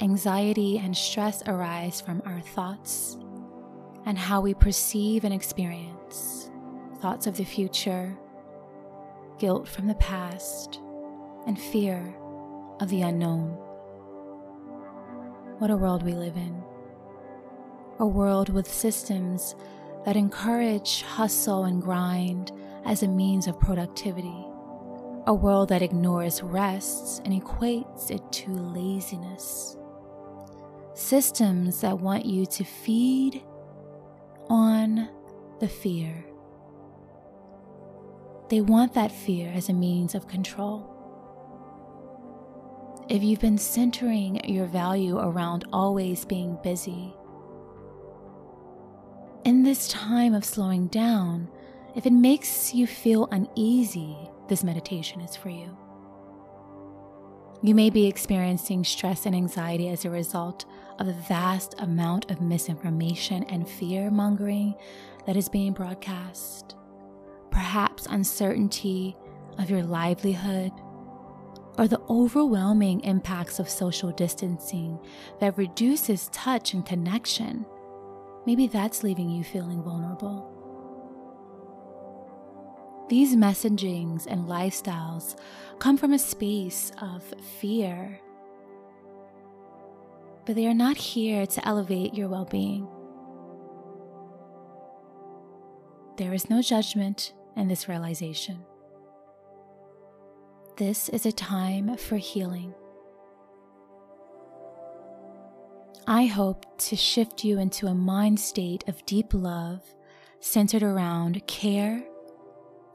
Anxiety 0.00 0.78
and 0.78 0.96
stress 0.96 1.42
arise 1.46 2.00
from 2.00 2.22
our 2.26 2.40
thoughts 2.40 3.16
and 4.06 4.18
how 4.18 4.40
we 4.40 4.54
perceive 4.54 5.24
and 5.24 5.32
experience 5.32 6.50
thoughts 7.04 7.26
of 7.26 7.36
the 7.36 7.44
future, 7.44 8.16
guilt 9.38 9.68
from 9.68 9.86
the 9.86 9.94
past, 9.96 10.80
and 11.46 11.60
fear 11.60 12.14
of 12.80 12.88
the 12.88 13.02
unknown. 13.02 13.50
What 15.58 15.70
a 15.70 15.76
world 15.76 16.02
we 16.02 16.14
live 16.14 16.36
in 16.36 16.63
a 17.98 18.06
world 18.06 18.48
with 18.48 18.72
systems 18.72 19.54
that 20.04 20.16
encourage 20.16 21.02
hustle 21.02 21.64
and 21.64 21.80
grind 21.80 22.52
as 22.84 23.02
a 23.02 23.08
means 23.08 23.46
of 23.46 23.58
productivity, 23.60 24.44
a 25.26 25.34
world 25.34 25.68
that 25.68 25.82
ignores 25.82 26.42
rest 26.42 27.22
and 27.24 27.40
equates 27.40 28.10
it 28.10 28.20
to 28.30 28.50
laziness, 28.50 29.76
systems 30.94 31.80
that 31.80 31.98
want 31.98 32.26
you 32.26 32.44
to 32.46 32.64
feed 32.64 33.42
on 34.48 35.08
the 35.60 35.68
fear. 35.68 36.24
They 38.50 38.60
want 38.60 38.92
that 38.94 39.10
fear 39.10 39.50
as 39.54 39.68
a 39.68 39.72
means 39.72 40.14
of 40.14 40.28
control. 40.28 40.90
If 43.08 43.22
you've 43.22 43.40
been 43.40 43.58
centering 43.58 44.48
your 44.48 44.66
value 44.66 45.18
around 45.18 45.64
always 45.72 46.24
being 46.24 46.58
busy, 46.62 47.14
in 49.44 49.62
this 49.62 49.88
time 49.88 50.34
of 50.34 50.44
slowing 50.44 50.86
down, 50.88 51.48
if 51.94 52.06
it 52.06 52.12
makes 52.12 52.74
you 52.74 52.86
feel 52.86 53.28
uneasy, 53.30 54.16
this 54.48 54.64
meditation 54.64 55.20
is 55.20 55.36
for 55.36 55.50
you. 55.50 55.76
You 57.62 57.74
may 57.74 57.88
be 57.90 58.06
experiencing 58.06 58.84
stress 58.84 59.26
and 59.26 59.34
anxiety 59.34 59.88
as 59.88 60.04
a 60.04 60.10
result 60.10 60.64
of 60.98 61.06
the 61.06 61.12
vast 61.12 61.74
amount 61.78 62.30
of 62.30 62.40
misinformation 62.40 63.44
and 63.44 63.68
fear 63.68 64.10
mongering 64.10 64.74
that 65.26 65.36
is 65.36 65.48
being 65.48 65.72
broadcast. 65.72 66.76
Perhaps 67.50 68.06
uncertainty 68.06 69.16
of 69.58 69.70
your 69.70 69.82
livelihood 69.82 70.72
or 71.78 71.88
the 71.88 72.00
overwhelming 72.08 73.00
impacts 73.00 73.58
of 73.58 73.68
social 73.68 74.10
distancing 74.10 74.98
that 75.40 75.56
reduces 75.56 76.28
touch 76.28 76.74
and 76.74 76.84
connection. 76.84 77.64
Maybe 78.46 78.66
that's 78.66 79.02
leaving 79.02 79.30
you 79.30 79.42
feeling 79.42 79.82
vulnerable. 79.82 80.50
These 83.08 83.36
messagings 83.36 84.26
and 84.26 84.46
lifestyles 84.46 85.36
come 85.78 85.96
from 85.96 86.12
a 86.12 86.18
space 86.18 86.90
of 87.00 87.22
fear, 87.60 88.20
but 90.46 90.54
they 90.56 90.66
are 90.66 90.74
not 90.74 90.96
here 90.96 91.46
to 91.46 91.68
elevate 91.68 92.14
your 92.14 92.28
well 92.28 92.44
being. 92.44 92.88
There 96.16 96.32
is 96.32 96.48
no 96.48 96.62
judgment 96.62 97.32
in 97.56 97.68
this 97.68 97.88
realization. 97.88 98.64
This 100.76 101.08
is 101.08 101.26
a 101.26 101.32
time 101.32 101.96
for 101.96 102.16
healing. 102.16 102.74
I 106.06 106.26
hope 106.26 106.66
to 106.80 106.96
shift 106.96 107.44
you 107.44 107.58
into 107.58 107.86
a 107.86 107.94
mind 107.94 108.38
state 108.38 108.84
of 108.88 109.06
deep 109.06 109.32
love 109.32 109.80
centered 110.38 110.82
around 110.82 111.46
care, 111.46 112.04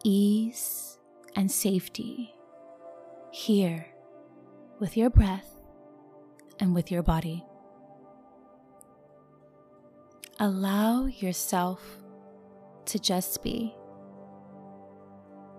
ease, 0.03 0.99
and 1.35 1.51
safety 1.51 2.35
here 3.31 3.87
with 4.79 4.95
your 4.95 5.09
breath 5.09 5.57
and 6.59 6.75
with 6.75 6.91
your 6.91 7.01
body. 7.01 7.43
Allow 10.39 11.07
yourself 11.07 11.81
to 12.85 12.99
just 12.99 13.41
be. 13.41 13.75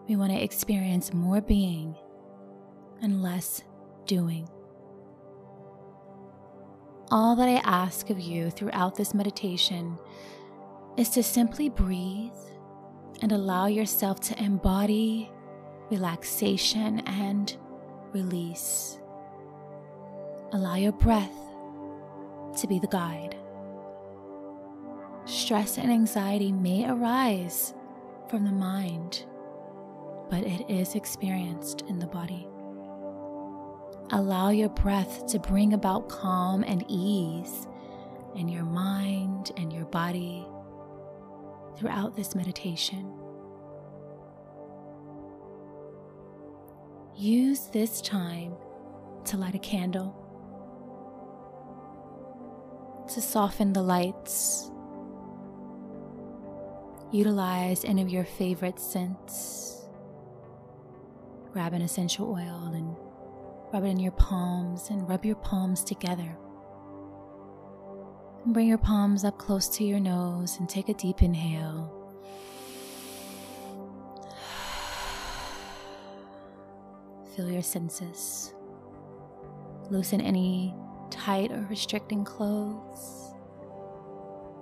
We 0.08 0.14
want 0.14 0.30
to 0.30 0.42
experience 0.42 1.12
more 1.12 1.40
being 1.40 1.96
and 3.02 3.22
less 3.24 3.64
doing. 4.06 4.48
All 7.12 7.34
that 7.36 7.48
I 7.48 7.60
ask 7.64 8.08
of 8.10 8.20
you 8.20 8.50
throughout 8.50 8.94
this 8.94 9.14
meditation 9.14 9.98
is 10.96 11.08
to 11.10 11.24
simply 11.24 11.68
breathe 11.68 12.30
and 13.20 13.32
allow 13.32 13.66
yourself 13.66 14.20
to 14.20 14.40
embody 14.40 15.28
relaxation 15.90 17.00
and 17.00 17.56
release. 18.12 19.00
Allow 20.52 20.76
your 20.76 20.92
breath 20.92 21.34
to 22.58 22.66
be 22.68 22.78
the 22.78 22.86
guide. 22.86 23.34
Stress 25.24 25.78
and 25.78 25.90
anxiety 25.90 26.52
may 26.52 26.88
arise 26.88 27.74
from 28.28 28.44
the 28.44 28.52
mind, 28.52 29.24
but 30.30 30.44
it 30.44 30.70
is 30.70 30.94
experienced 30.94 31.82
in 31.88 31.98
the 31.98 32.06
body. 32.06 32.46
Allow 34.12 34.50
your 34.50 34.70
breath 34.70 35.26
to 35.28 35.38
bring 35.38 35.72
about 35.72 36.08
calm 36.08 36.64
and 36.64 36.84
ease 36.88 37.68
in 38.34 38.48
your 38.48 38.64
mind 38.64 39.52
and 39.56 39.72
your 39.72 39.84
body 39.84 40.44
throughout 41.76 42.16
this 42.16 42.34
meditation. 42.34 43.12
Use 47.16 47.68
this 47.72 48.00
time 48.00 48.54
to 49.26 49.36
light 49.36 49.54
a 49.54 49.58
candle, 49.58 50.16
to 53.12 53.20
soften 53.20 53.72
the 53.72 53.82
lights. 53.82 54.72
Utilize 57.12 57.84
any 57.84 58.02
of 58.02 58.08
your 58.08 58.24
favorite 58.24 58.80
scents. 58.80 59.84
Grab 61.52 61.74
an 61.74 61.82
essential 61.82 62.32
oil 62.32 62.72
and 62.74 62.96
Rub 63.72 63.84
it 63.84 63.88
in 63.88 64.00
your 64.00 64.12
palms 64.12 64.90
and 64.90 65.08
rub 65.08 65.24
your 65.24 65.36
palms 65.36 65.84
together. 65.84 66.36
And 68.44 68.52
bring 68.52 68.66
your 68.66 68.78
palms 68.78 69.24
up 69.24 69.38
close 69.38 69.68
to 69.76 69.84
your 69.84 70.00
nose 70.00 70.56
and 70.58 70.68
take 70.68 70.88
a 70.88 70.94
deep 70.94 71.22
inhale. 71.22 71.88
Feel 77.36 77.48
your 77.48 77.62
senses. 77.62 78.52
Loosen 79.88 80.20
any 80.20 80.74
tight 81.10 81.52
or 81.52 81.64
restricting 81.70 82.24
clothes. 82.24 83.34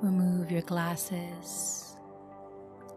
Remove 0.02 0.50
your 0.50 0.62
glasses. 0.62 1.96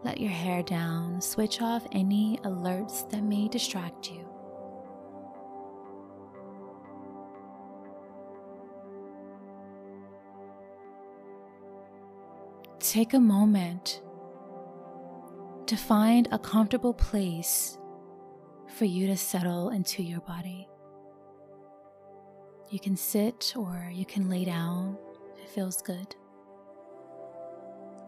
Let 0.03 0.19
your 0.19 0.31
hair 0.31 0.63
down. 0.63 1.21
Switch 1.21 1.61
off 1.61 1.85
any 1.91 2.39
alerts 2.43 3.07
that 3.11 3.23
may 3.23 3.47
distract 3.47 4.11
you. 4.11 4.30
Take 12.91 13.13
a 13.13 13.19
moment 13.21 14.01
to 15.65 15.77
find 15.77 16.27
a 16.33 16.37
comfortable 16.37 16.93
place 16.93 17.77
for 18.67 18.83
you 18.83 19.07
to 19.07 19.15
settle 19.15 19.69
into 19.69 20.03
your 20.03 20.19
body. 20.19 20.67
You 22.69 22.81
can 22.81 22.97
sit 22.97 23.53
or 23.55 23.89
you 23.93 24.05
can 24.05 24.29
lay 24.29 24.43
down 24.43 24.97
it 25.41 25.47
feels 25.47 25.81
good. 25.81 26.13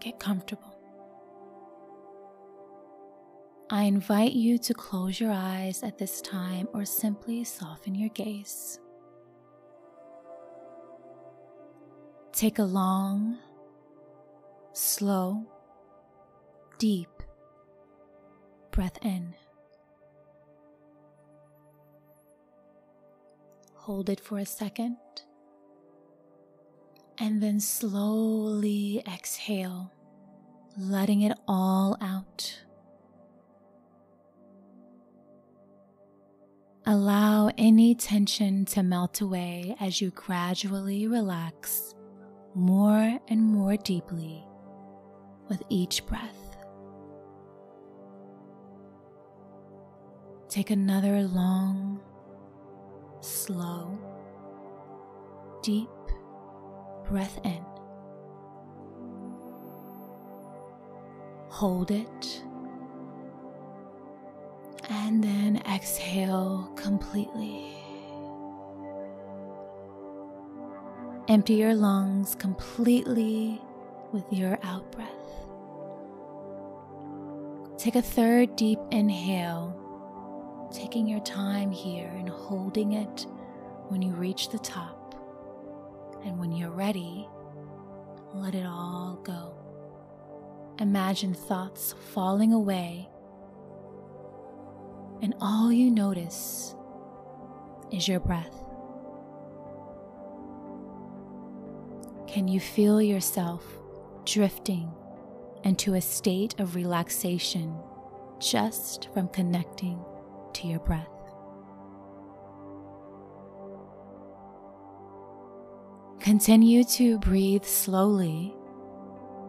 Get 0.02 0.20
comfortable. 0.20 0.76
I 3.70 3.84
invite 3.84 4.34
you 4.34 4.58
to 4.58 4.74
close 4.74 5.18
your 5.18 5.32
eyes 5.32 5.82
at 5.82 5.98
this 5.98 6.20
time 6.20 6.68
or 6.74 6.84
simply 6.84 7.46
soften 7.46 7.96
your 7.96 8.10
gaze. 8.10 8.82
Take 12.34 12.60
a 12.60 12.64
long, 12.64 13.38
slow, 14.74 15.46
deep 16.80 17.10
breath 18.72 18.98
in. 19.04 19.36
Hold 23.76 24.10
it 24.10 24.20
for 24.20 24.40
a 24.40 24.46
second. 24.46 24.98
And 27.20 27.42
then 27.44 27.60
slowly 27.60 29.04
exhale, 29.08 29.92
letting 30.78 31.22
it 31.22 31.38
all 31.48 31.96
out. 32.02 32.60
Allow 36.86 37.52
any 37.58 37.96
tension 37.96 38.66
to 38.66 38.84
melt 38.84 39.22
away 39.22 39.76
as 39.80 40.02
you 40.02 40.10
gradually 40.12 41.08
relax 41.08 41.94
more 42.56 43.20
and 43.30 43.42
more 43.42 43.78
deeply 43.78 44.44
with 45.50 45.62
each 45.70 46.06
breath. 46.06 46.58
Take 50.50 50.70
another 50.70 51.24
long, 51.24 52.00
slow, 53.22 53.98
deep 55.64 55.90
breath 57.10 57.40
in. 57.44 57.64
Hold 61.50 61.92
it. 61.92 62.44
And 64.90 65.24
then 65.24 65.62
exhale 65.72 66.72
completely. 66.76 67.76
Empty 71.28 71.54
your 71.54 71.74
lungs 71.74 72.36
completely 72.36 73.62
with 74.12 74.26
your 74.32 74.60
out 74.62 74.92
breath. 74.92 75.23
Take 77.84 77.98
a 77.98 78.02
third 78.02 78.56
deep 78.56 78.80
inhale, 78.92 80.70
taking 80.72 81.06
your 81.06 81.20
time 81.20 81.70
here 81.70 82.08
and 82.08 82.30
holding 82.30 82.94
it 82.94 83.28
when 83.90 84.02
you 84.02 84.14
reach 84.14 84.48
the 84.52 84.60
top. 84.60 85.22
And 86.24 86.40
when 86.40 86.54
you're 86.54 86.72
ready, 86.72 87.28
let 88.34 88.56
it 88.56 88.66
all 88.66 89.20
go. 89.26 89.54
Imagine 90.80 91.34
thoughts 91.34 91.94
falling 92.14 92.54
away 92.54 93.10
and 95.22 95.36
all 95.42 95.70
you 95.70 95.92
notice 95.92 96.76
is 97.92 98.08
your 98.08 98.22
breath. 98.22 98.64
Can 102.30 102.48
you 102.48 102.62
feel 102.62 103.02
yourself 103.02 103.62
drifting 104.24 104.90
into 105.64 105.94
a 105.94 106.02
state 106.02 106.60
of 106.60 106.76
relaxation 106.76 107.76
just 108.40 109.10
from 109.14 109.28
connecting 109.30 110.04
to 110.54 110.68
your 110.68 110.80
breath? 110.80 111.08
Continue 116.20 116.84
to 116.86 117.20
breathe 117.20 117.66
slowly 117.66 118.54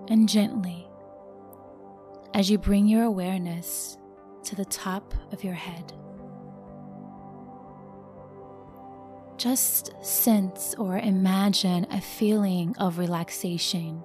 and 0.09 0.29
gently 0.29 0.89
as 2.35 2.51
you 2.51 2.59
bring 2.59 2.89
your 2.89 3.05
awareness 3.05 3.97
to 4.43 4.57
the 4.57 4.65
top 4.65 5.15
of 5.33 5.45
your 5.45 5.55
head. 5.55 5.93
Just 9.37 9.93
sense 10.05 10.75
or 10.79 10.99
imagine 10.99 11.87
a 11.91 12.01
feeling 12.01 12.75
of 12.79 12.99
relaxation 12.99 14.03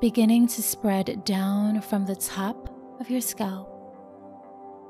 beginning 0.00 0.46
to 0.48 0.62
spread 0.62 1.24
down 1.24 1.80
from 1.80 2.06
the 2.06 2.16
top 2.16 2.68
of 3.00 3.10
your 3.10 3.20
scalp. 3.20 3.68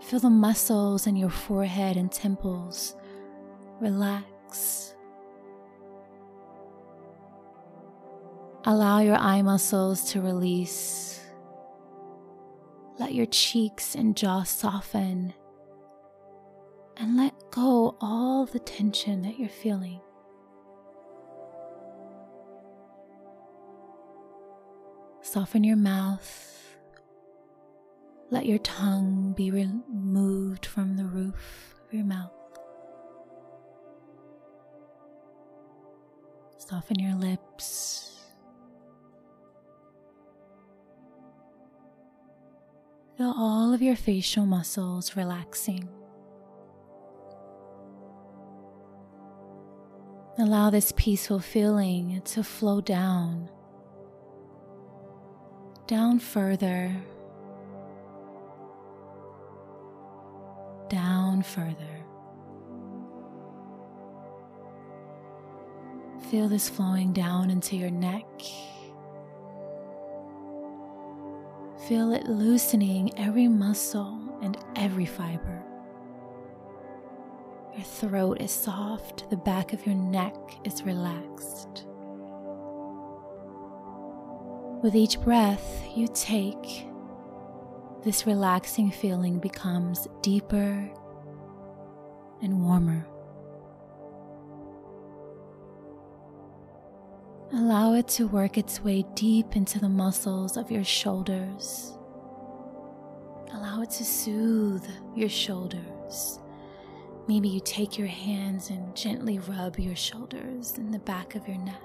Feel 0.02 0.20
the 0.20 0.30
muscles 0.30 1.06
in 1.06 1.16
your 1.16 1.30
forehead 1.30 1.96
and 1.96 2.10
temples 2.10 2.96
relax 3.80 4.90
Allow 8.64 8.98
your 8.98 9.16
eye 9.16 9.40
muscles 9.40 10.12
to 10.12 10.20
release. 10.20 11.18
Let 12.98 13.14
your 13.14 13.24
cheeks 13.26 13.94
and 13.94 14.14
jaw 14.14 14.42
soften. 14.42 15.32
And 16.98 17.16
let 17.16 17.32
go 17.50 17.96
all 18.02 18.44
the 18.44 18.58
tension 18.58 19.22
that 19.22 19.38
you're 19.38 19.48
feeling. 19.48 20.00
Soften 25.32 25.62
your 25.62 25.76
mouth. 25.76 26.76
Let 28.30 28.46
your 28.46 28.58
tongue 28.58 29.32
be 29.36 29.52
removed 29.52 30.66
from 30.66 30.96
the 30.96 31.04
roof 31.04 31.76
of 31.86 31.94
your 31.94 32.04
mouth. 32.04 32.32
Soften 36.58 36.98
your 36.98 37.14
lips. 37.14 38.18
Feel 43.16 43.32
all 43.36 43.72
of 43.72 43.80
your 43.80 43.94
facial 43.94 44.46
muscles 44.46 45.14
relaxing. 45.14 45.88
Allow 50.38 50.70
this 50.70 50.92
peaceful 50.96 51.38
feeling 51.38 52.20
to 52.24 52.42
flow 52.42 52.80
down, 52.80 53.48
down 55.90 56.20
further, 56.20 56.94
down 60.88 61.42
further. 61.42 61.74
Feel 66.30 66.48
this 66.48 66.68
flowing 66.68 67.12
down 67.12 67.50
into 67.50 67.74
your 67.74 67.90
neck 67.90 68.24
Feel 71.88 72.12
it 72.12 72.28
loosening 72.28 73.10
every 73.18 73.48
muscle 73.48 74.16
and 74.42 74.56
every 74.76 75.06
fiber. 75.06 75.60
Your 77.74 77.82
throat 77.82 78.40
is 78.40 78.52
soft, 78.52 79.28
the 79.28 79.36
back 79.36 79.72
of 79.72 79.84
your 79.84 79.96
neck 79.96 80.36
is 80.62 80.84
relaxed. 80.84 81.86
With 84.82 84.96
each 84.96 85.20
breath 85.20 85.86
you 85.94 86.08
take, 86.14 86.86
this 88.02 88.26
relaxing 88.26 88.90
feeling 88.90 89.38
becomes 89.38 90.08
deeper 90.22 90.90
and 92.40 92.62
warmer. 92.64 93.06
Allow 97.52 97.92
it 97.92 98.08
to 98.08 98.26
work 98.26 98.56
its 98.56 98.80
way 98.82 99.04
deep 99.14 99.54
into 99.54 99.78
the 99.78 99.88
muscles 99.88 100.56
of 100.56 100.70
your 100.70 100.84
shoulders. 100.84 101.92
Allow 103.52 103.82
it 103.82 103.90
to 103.90 104.04
soothe 104.04 104.86
your 105.14 105.28
shoulders. 105.28 106.38
Maybe 107.28 107.48
you 107.48 107.60
take 107.60 107.98
your 107.98 108.08
hands 108.08 108.70
and 108.70 108.96
gently 108.96 109.40
rub 109.40 109.78
your 109.78 109.96
shoulders 109.96 110.78
and 110.78 110.94
the 110.94 111.00
back 111.00 111.34
of 111.34 111.46
your 111.46 111.58
neck, 111.58 111.82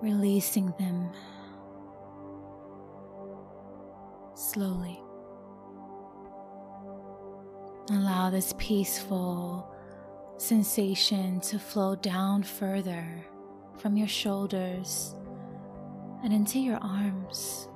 releasing 0.00 0.72
them 0.78 1.10
slowly. 4.34 5.00
Allow 7.90 8.30
this 8.30 8.54
peaceful 8.58 9.68
sensation 10.36 11.40
to 11.40 11.58
flow 11.58 11.96
down 11.96 12.42
further 12.42 13.24
from 13.78 13.96
your 13.96 14.08
shoulders 14.08 15.14
and 16.22 16.32
into 16.32 16.58
your 16.58 16.78
arms. 16.78 17.68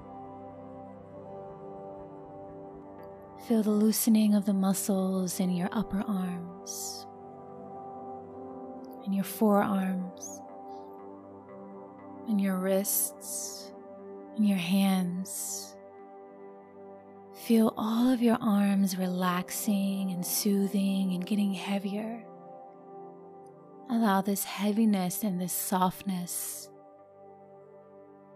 Feel 3.49 3.63
the 3.63 3.71
loosening 3.71 4.35
of 4.35 4.47
the 4.47 4.53
muscles 4.53 5.41
in 5.41 5.51
your 5.51 5.69
upper 5.73 6.03
arms, 6.07 7.07
in 9.05 9.13
your 9.13 9.25
forearms, 9.25 10.41
in 12.29 12.39
your 12.39 12.57
wrists, 12.57 13.73
and 14.37 14.49
your 14.49 14.59
hands. 14.59 15.77
Feel 17.47 17.75
all 17.77 18.11
of 18.11 18.23
your 18.23 18.39
arms 18.41 18.97
relaxing 18.97 20.11
and 20.13 20.25
soothing 20.25 21.13
and 21.15 21.27
getting 21.27 21.53
heavier 21.53 22.25
Allow 23.93 24.23
this 24.23 24.45
heaviness 24.45 25.23
and 25.23 25.39
this 25.39 25.53
softness 25.53 26.71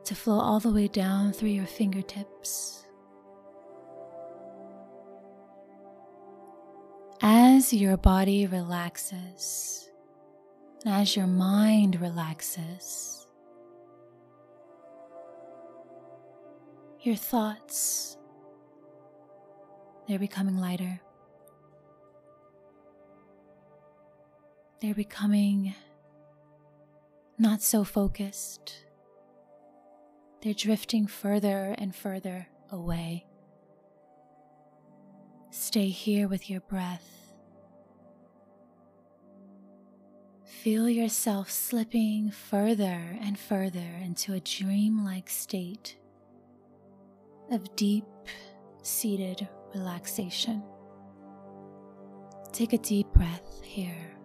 to 0.05 0.15
flow 0.15 0.39
all 0.39 0.61
the 0.61 0.71
way 0.71 0.87
down 0.87 1.33
through 1.33 1.49
your 1.49 1.65
fingertips. 1.65 2.85
As 7.23 7.73
your 7.73 7.97
body 7.97 8.47
relaxes, 8.47 9.89
as 10.85 11.17
your 11.17 11.27
mind 11.27 12.03
relaxes, 12.03 13.26
your 17.07 17.15
thoughts, 17.17 18.17
they're 20.09 20.19
becoming 20.19 20.59
lighter. 20.59 21.01
They're 24.83 24.95
becoming 24.95 25.75
not 27.39 27.63
so 27.63 27.85
focused. 27.85 28.85
They're 30.43 30.53
drifting 30.53 31.07
further 31.07 31.75
and 31.79 31.95
further 31.95 32.49
away. 32.71 33.27
Stay 35.51 35.89
here 35.89 36.27
with 36.27 36.51
your 36.51 36.61
breath. 36.61 37.35
Feel 40.45 40.89
yourself 40.89 41.51
slipping 41.51 42.33
further 42.33 43.17
and 43.21 43.39
further 43.39 43.95
into 44.03 44.33
a 44.33 44.41
dreamlike 44.41 45.31
state 45.31 45.97
of 47.51 47.75
deep 47.77 48.05
seated 48.83 49.47
relaxation. 49.75 50.63
Take 52.53 52.73
a 52.73 52.79
deep 52.79 53.07
breath 53.13 53.61
here. 53.63 54.17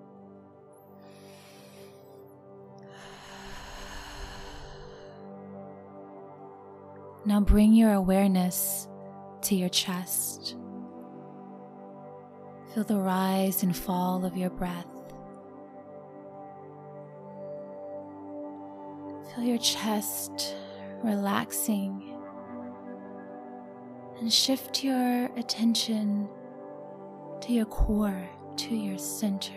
Now 7.26 7.40
bring 7.40 7.74
your 7.74 7.94
awareness 7.94 8.88
to 9.44 9.56
your 9.56 9.70
chest. 9.70 10.56
Feel 12.74 12.84
the 12.84 12.98
rise 12.98 13.64
and 13.64 13.76
fall 13.76 14.26
of 14.26 14.36
your 14.38 14.50
breath. 14.50 14.88
Feel 19.36 19.44
your 19.44 19.58
chest 19.60 20.56
relaxing 21.04 22.11
and 24.22 24.32
shift 24.32 24.84
your 24.84 25.26
attention 25.36 26.30
to 27.42 27.52
your 27.52 27.66
core, 27.66 28.30
to 28.56 28.76
your 28.76 29.00
center, 29.00 29.52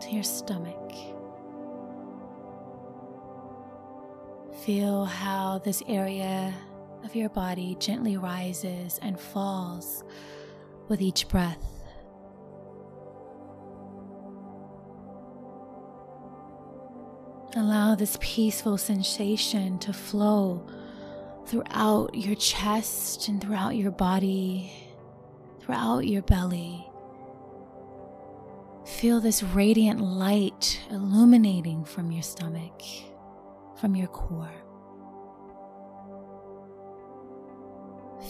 to 0.00 0.10
your 0.10 0.22
stomach. 0.22 0.92
Feel 4.64 5.04
how 5.04 5.58
this 5.58 5.82
area 5.86 6.54
of 7.04 7.14
your 7.14 7.28
body 7.28 7.76
gently 7.78 8.16
rises 8.16 8.98
and 9.02 9.20
falls 9.20 10.04
with 10.88 11.02
each 11.02 11.28
breath. 11.28 11.66
Allow 17.54 17.94
this 17.94 18.16
peaceful 18.22 18.78
sensation 18.78 19.78
to 19.80 19.92
flow 19.92 20.66
throughout 21.46 22.14
your 22.14 22.34
chest 22.34 23.28
and 23.28 23.40
throughout 23.40 23.76
your 23.76 23.90
body, 23.90 24.72
throughout 25.60 26.06
your 26.06 26.22
belly. 26.22 26.86
Feel 28.84 29.20
this 29.20 29.42
radiant 29.42 30.00
light 30.00 30.80
illuminating 30.90 31.84
from 31.84 32.10
your 32.10 32.22
stomach, 32.22 32.82
from 33.80 33.94
your 33.94 34.08
core. 34.08 34.50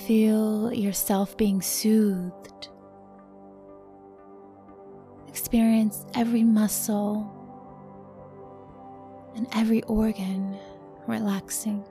Feel 0.06 0.72
yourself 0.72 1.36
being 1.36 1.62
soothed. 1.62 2.68
Experience 5.28 6.04
every 6.14 6.44
muscle 6.44 7.30
and 9.34 9.46
every 9.54 9.82
organ 9.84 10.58
relaxing. 11.06 11.84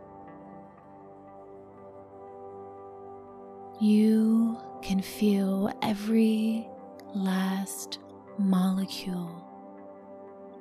You 3.82 4.60
can 4.84 5.02
feel 5.02 5.74
every 5.82 6.68
last 7.16 7.98
molecule 8.38 9.44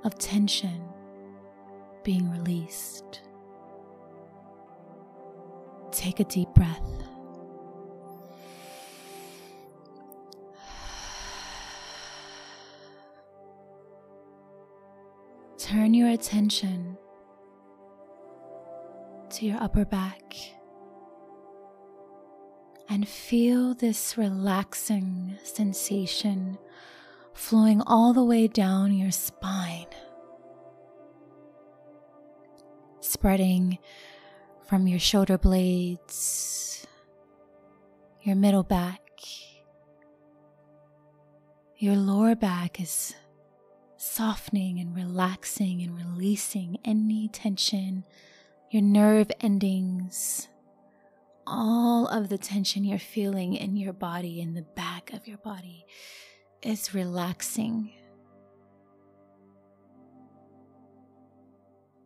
of 0.04 0.18
tension 0.18 0.82
being 2.02 2.30
released. 2.30 3.20
Take 5.92 6.20
a 6.20 6.24
deep 6.24 6.48
breath. 6.54 6.80
Turn 15.58 15.92
your 15.92 16.08
attention 16.08 16.96
to 19.28 19.44
your 19.44 19.62
upper 19.62 19.84
back 19.84 20.34
and 22.90 23.08
feel 23.08 23.72
this 23.72 24.18
relaxing 24.18 25.38
sensation 25.44 26.58
flowing 27.32 27.80
all 27.86 28.12
the 28.12 28.24
way 28.24 28.48
down 28.48 28.92
your 28.92 29.12
spine, 29.12 29.86
spreading 32.98 33.78
from 34.66 34.88
your 34.88 34.98
shoulder 34.98 35.38
blades, 35.38 36.84
your 38.22 38.34
middle 38.34 38.64
back. 38.64 39.00
Your 41.76 41.96
lower 41.96 42.34
back 42.34 42.80
is 42.80 43.14
softening 43.96 44.80
and 44.80 44.94
relaxing 44.94 45.80
and 45.80 45.96
releasing 45.96 46.76
any 46.84 47.28
tension, 47.28 48.04
your 48.70 48.82
nerve 48.82 49.30
endings, 49.40 50.48
all 51.50 52.06
of 52.06 52.28
the 52.28 52.38
tension 52.38 52.84
you're 52.84 52.98
feeling 52.98 53.54
in 53.54 53.76
your 53.76 53.92
body, 53.92 54.40
in 54.40 54.54
the 54.54 54.62
back 54.62 55.12
of 55.12 55.26
your 55.26 55.38
body, 55.38 55.84
is 56.62 56.94
relaxing. 56.94 57.92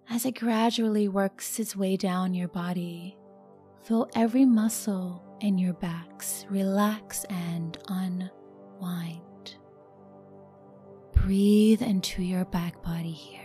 As 0.09 0.25
it 0.25 0.39
gradually 0.39 1.09
works 1.09 1.59
its 1.59 1.77
way 1.77 1.97
down 1.97 2.35
your 2.35 2.49
body, 2.49 3.17
feel 3.85 4.09
every 4.15 4.45
muscle 4.45 5.23
in 5.41 5.59
your 5.59 5.75
backs 5.75 6.47
relax 6.49 7.25
and 7.25 7.77
unwind. 7.89 9.57
Breathe 11.15 11.83
into 11.83 12.23
your 12.23 12.45
back 12.45 12.83
body 12.83 13.13
here. 13.13 13.44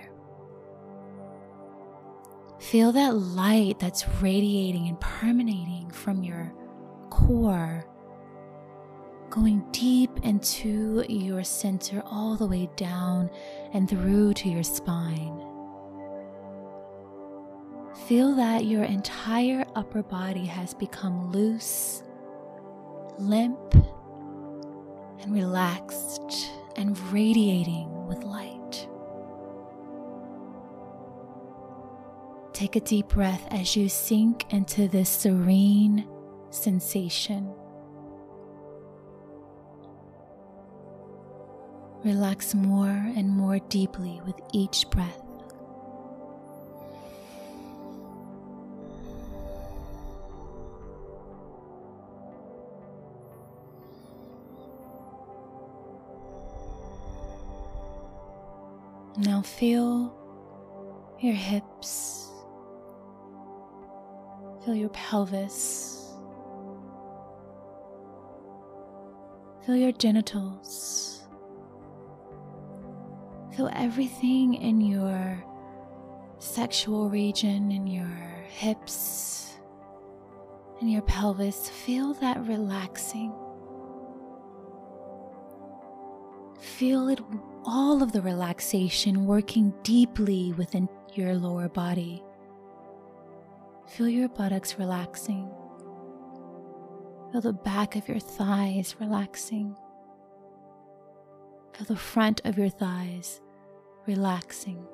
Feel 2.59 2.91
that 2.91 3.15
light 3.15 3.79
that's 3.79 4.07
radiating 4.21 4.87
and 4.89 4.99
permeating 4.99 5.89
from 5.91 6.23
your 6.23 6.53
core, 7.09 7.85
going 9.29 9.65
deep 9.71 10.11
into 10.23 11.03
your 11.07 11.43
center, 11.43 12.03
all 12.05 12.35
the 12.35 12.45
way 12.45 12.69
down 12.75 13.29
and 13.73 13.89
through 13.89 14.33
to 14.35 14.49
your 14.49 14.63
spine. 14.63 15.45
Feel 18.07 18.35
that 18.35 18.65
your 18.65 18.83
entire 18.83 19.65
upper 19.75 20.03
body 20.03 20.45
has 20.45 20.73
become 20.73 21.31
loose, 21.31 22.03
limp, 23.17 23.73
and 25.21 25.33
relaxed 25.33 26.51
and 26.75 26.97
radiating 27.11 28.07
with 28.07 28.23
light. 28.23 28.58
Take 32.59 32.75
a 32.75 32.81
deep 32.81 33.07
breath 33.07 33.47
as 33.51 33.77
you 33.77 33.87
sink 33.87 34.51
into 34.51 34.89
this 34.89 35.07
serene 35.09 36.05
sensation. 36.49 37.49
Relax 42.03 42.53
more 42.53 42.89
and 42.89 43.29
more 43.29 43.59
deeply 43.59 44.19
with 44.25 44.35
each 44.51 44.89
breath. 44.89 45.21
Now 59.17 59.43
feel 59.43 60.13
your 61.21 61.35
hips, 61.35 62.28
feel 64.69 64.75
your 64.75 64.89
pelvis, 64.89 66.13
feel 69.65 69.75
your 69.75 69.91
genitals, 69.93 71.23
feel 73.55 73.67
everything 73.73 74.53
in 74.53 74.79
your 74.79 75.43
sexual 76.37 77.09
region, 77.09 77.71
in 77.71 77.87
your 77.87 78.15
hips, 78.47 79.55
in 80.81 80.87
your 80.87 81.01
pelvis. 81.01 81.67
Feel 81.67 82.13
that 82.13 82.39
relaxing. 82.45 83.33
Feel 86.59 87.07
it 87.07 87.19
all 87.65 88.03
of 88.03 88.11
the 88.11 88.21
relaxation 88.21 89.25
working 89.25 89.73
deeply 89.81 90.53
within 90.53 90.87
your 91.15 91.33
lower 91.33 91.69
body. 91.69 92.23
Feel 93.89 94.07
your 94.07 94.29
buttocks 94.29 94.77
relaxing. 94.77 95.49
Feel 97.31 97.41
the 97.41 97.53
back 97.53 97.95
of 97.95 98.07
your 98.07 98.19
thighs 98.19 98.95
relaxing. 98.99 99.75
Feel 101.73 101.85
the 101.87 101.95
front 101.95 102.41
of 102.45 102.57
your 102.57 102.69
thighs 102.69 103.41
relaxing. 104.05 104.85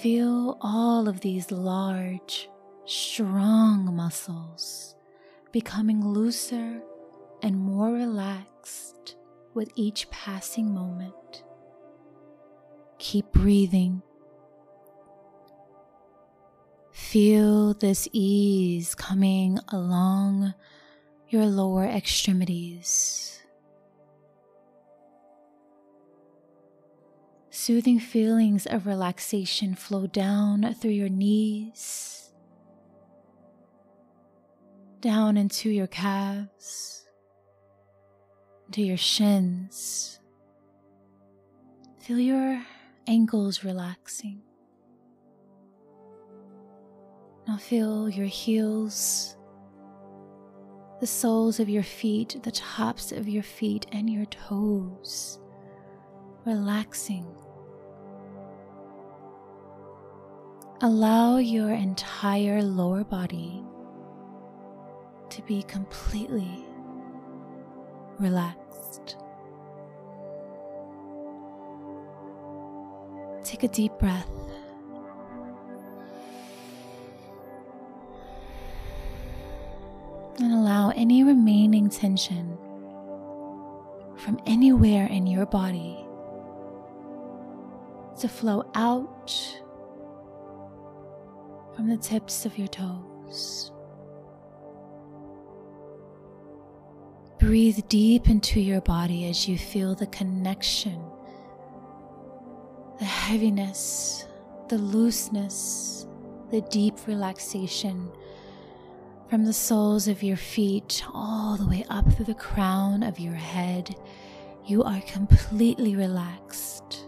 Feel 0.00 0.58
all 0.60 1.08
of 1.08 1.20
these 1.20 1.50
large, 1.50 2.48
strong 2.84 3.94
muscles 3.96 4.94
becoming 5.50 6.04
looser 6.04 6.80
and 7.42 7.58
more 7.58 7.92
relaxed 7.92 9.16
with 9.54 9.70
each 9.74 10.08
passing 10.10 10.72
moment. 10.72 11.42
Keep 12.98 13.32
breathing. 13.32 14.02
Feel 16.98 17.72
this 17.72 18.06
ease 18.12 18.94
coming 18.94 19.58
along 19.68 20.52
your 21.30 21.46
lower 21.46 21.86
extremities. 21.86 23.40
Soothing 27.48 27.98
feelings 27.98 28.66
of 28.66 28.86
relaxation 28.86 29.74
flow 29.74 30.06
down 30.06 30.74
through 30.74 30.90
your 30.90 31.08
knees, 31.08 32.30
down 35.00 35.38
into 35.38 35.70
your 35.70 35.86
calves 35.86 37.06
to 38.72 38.82
your 38.82 38.98
shins. 38.98 40.20
Feel 42.00 42.18
your 42.18 42.62
ankles 43.06 43.64
relaxing. 43.64 44.42
Now 47.48 47.56
feel 47.56 48.10
your 48.10 48.26
heels, 48.26 49.34
the 51.00 51.06
soles 51.06 51.58
of 51.58 51.70
your 51.70 51.82
feet, 51.82 52.36
the 52.42 52.50
tops 52.50 53.10
of 53.10 53.26
your 53.26 53.42
feet, 53.42 53.86
and 53.90 54.10
your 54.10 54.26
toes 54.26 55.38
relaxing. 56.44 57.26
Allow 60.82 61.38
your 61.38 61.70
entire 61.70 62.62
lower 62.62 63.02
body 63.02 63.64
to 65.30 65.42
be 65.42 65.62
completely 65.62 66.66
relaxed. 68.18 69.16
Take 73.42 73.62
a 73.62 73.68
deep 73.68 73.92
breath. 73.98 74.47
And 80.40 80.52
allow 80.52 80.90
any 80.90 81.24
remaining 81.24 81.88
tension 81.88 82.56
from 84.16 84.38
anywhere 84.46 85.06
in 85.06 85.26
your 85.26 85.46
body 85.46 86.06
to 88.20 88.28
flow 88.28 88.70
out 88.74 89.32
from 91.74 91.88
the 91.88 91.96
tips 91.96 92.46
of 92.46 92.56
your 92.56 92.68
toes. 92.68 93.72
Breathe 97.40 97.80
deep 97.88 98.28
into 98.28 98.60
your 98.60 98.80
body 98.80 99.28
as 99.28 99.48
you 99.48 99.58
feel 99.58 99.96
the 99.96 100.06
connection, 100.06 101.02
the 103.00 103.04
heaviness, 103.04 104.24
the 104.68 104.78
looseness, 104.78 106.06
the 106.52 106.60
deep 106.62 106.94
relaxation 107.08 108.10
from 109.28 109.44
the 109.44 109.52
soles 109.52 110.08
of 110.08 110.22
your 110.22 110.36
feet 110.36 111.02
all 111.12 111.56
the 111.56 111.66
way 111.68 111.84
up 111.90 112.10
through 112.12 112.24
the 112.24 112.34
crown 112.34 113.02
of 113.02 113.18
your 113.18 113.34
head. 113.34 113.94
You 114.64 114.82
are 114.84 115.00
completely 115.02 115.96
relaxed, 115.96 117.06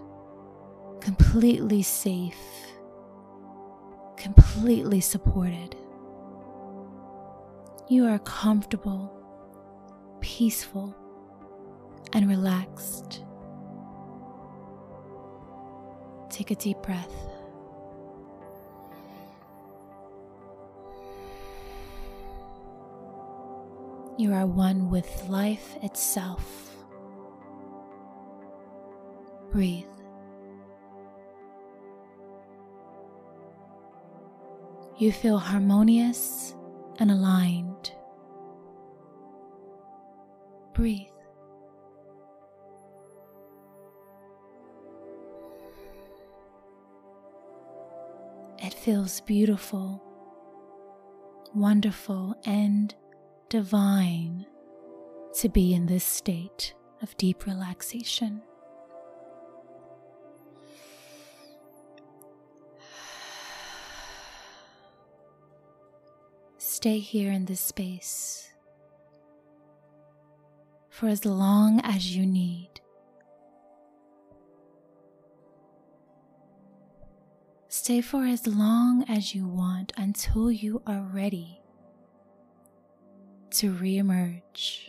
completely 1.00 1.82
safe, 1.82 2.36
completely 4.16 5.00
supported. 5.00 5.76
You 7.88 8.06
are 8.06 8.18
comfortable 8.20 9.16
peaceful 10.20 10.94
and 12.12 12.28
relaxed. 12.28 13.24
Take 16.28 16.50
a 16.50 16.54
deep 16.54 16.80
breath. 16.82 17.29
You 24.20 24.34
are 24.34 24.44
one 24.44 24.90
with 24.90 25.30
life 25.30 25.76
itself. 25.82 26.76
Breathe. 29.50 29.86
You 34.98 35.10
feel 35.10 35.38
harmonious 35.38 36.54
and 36.98 37.10
aligned 37.10 37.92
breathe. 40.74 41.08
It 48.58 48.74
feels 48.74 49.22
beautiful, 49.22 50.02
wonderful, 51.54 52.34
and 52.44 52.94
divine 53.50 54.46
to 55.34 55.48
be 55.48 55.74
in 55.74 55.86
this 55.86 56.04
state 56.04 56.72
of 57.02 57.16
deep 57.16 57.46
relaxation. 57.46 58.40
Stay 66.58 67.00
here 67.00 67.32
in 67.32 67.46
this 67.46 67.60
space 67.60 68.52
for 70.88 71.08
as 71.08 71.24
long 71.24 71.80
as 71.80 72.16
you 72.16 72.24
need. 72.24 72.80
Stay 77.66 78.00
for 78.00 78.24
as 78.24 78.46
long 78.46 79.04
as 79.08 79.34
you 79.34 79.48
want 79.48 79.92
until 79.96 80.52
you 80.52 80.80
are 80.86 81.02
ready 81.02 81.59
to 83.52 83.72
reemerge. 83.72 84.88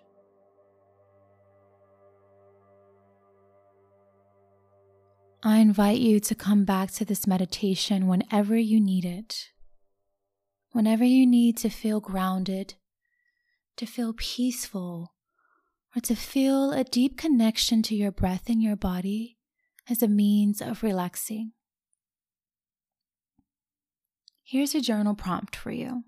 I 5.43 5.57
invite 5.57 5.99
you 5.99 6.19
to 6.19 6.35
come 6.35 6.65
back 6.65 6.91
to 6.91 7.05
this 7.05 7.25
meditation 7.25 8.07
whenever 8.07 8.55
you 8.55 8.79
need 8.79 9.05
it. 9.05 9.49
Whenever 10.71 11.03
you 11.03 11.25
need 11.25 11.57
to 11.57 11.69
feel 11.69 11.99
grounded, 11.99 12.75
to 13.77 13.85
feel 13.85 14.13
peaceful, 14.13 15.13
or 15.95 16.01
to 16.01 16.15
feel 16.15 16.71
a 16.71 16.83
deep 16.83 17.17
connection 17.17 17.81
to 17.83 17.95
your 17.95 18.11
breath 18.11 18.49
in 18.49 18.61
your 18.61 18.75
body 18.75 19.37
as 19.89 20.01
a 20.03 20.07
means 20.07 20.61
of 20.61 20.83
relaxing. 20.83 21.53
Here's 24.43 24.75
a 24.75 24.81
journal 24.81 25.15
prompt 25.15 25.55
for 25.55 25.71
you. 25.71 26.03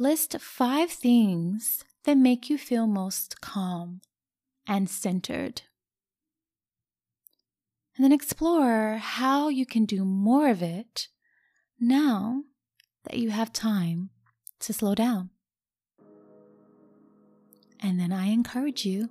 List 0.00 0.38
five 0.38 0.92
things 0.92 1.84
that 2.04 2.16
make 2.16 2.48
you 2.48 2.56
feel 2.56 2.86
most 2.86 3.40
calm 3.40 4.00
and 4.64 4.88
centered. 4.88 5.62
And 7.96 8.04
then 8.04 8.12
explore 8.12 8.98
how 8.98 9.48
you 9.48 9.66
can 9.66 9.86
do 9.86 10.04
more 10.04 10.50
of 10.50 10.62
it 10.62 11.08
now 11.80 12.44
that 13.04 13.18
you 13.18 13.30
have 13.30 13.52
time 13.52 14.10
to 14.60 14.72
slow 14.72 14.94
down. 14.94 15.30
And 17.80 17.98
then 17.98 18.12
I 18.12 18.26
encourage 18.26 18.86
you 18.86 19.10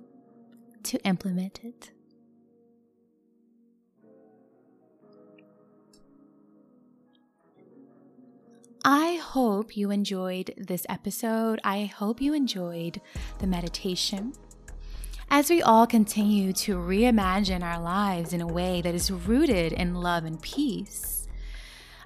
to 0.84 0.98
implement 1.04 1.62
it. 1.62 1.90
I 8.90 9.16
hope 9.16 9.76
you 9.76 9.90
enjoyed 9.90 10.54
this 10.56 10.86
episode. 10.88 11.60
I 11.62 11.84
hope 11.84 12.22
you 12.22 12.32
enjoyed 12.32 13.02
the 13.38 13.46
meditation. 13.46 14.32
As 15.28 15.50
we 15.50 15.60
all 15.60 15.86
continue 15.86 16.54
to 16.54 16.76
reimagine 16.76 17.62
our 17.62 17.82
lives 17.82 18.32
in 18.32 18.40
a 18.40 18.46
way 18.46 18.80
that 18.80 18.94
is 18.94 19.10
rooted 19.10 19.74
in 19.74 19.96
love 19.96 20.24
and 20.24 20.40
peace, 20.40 21.28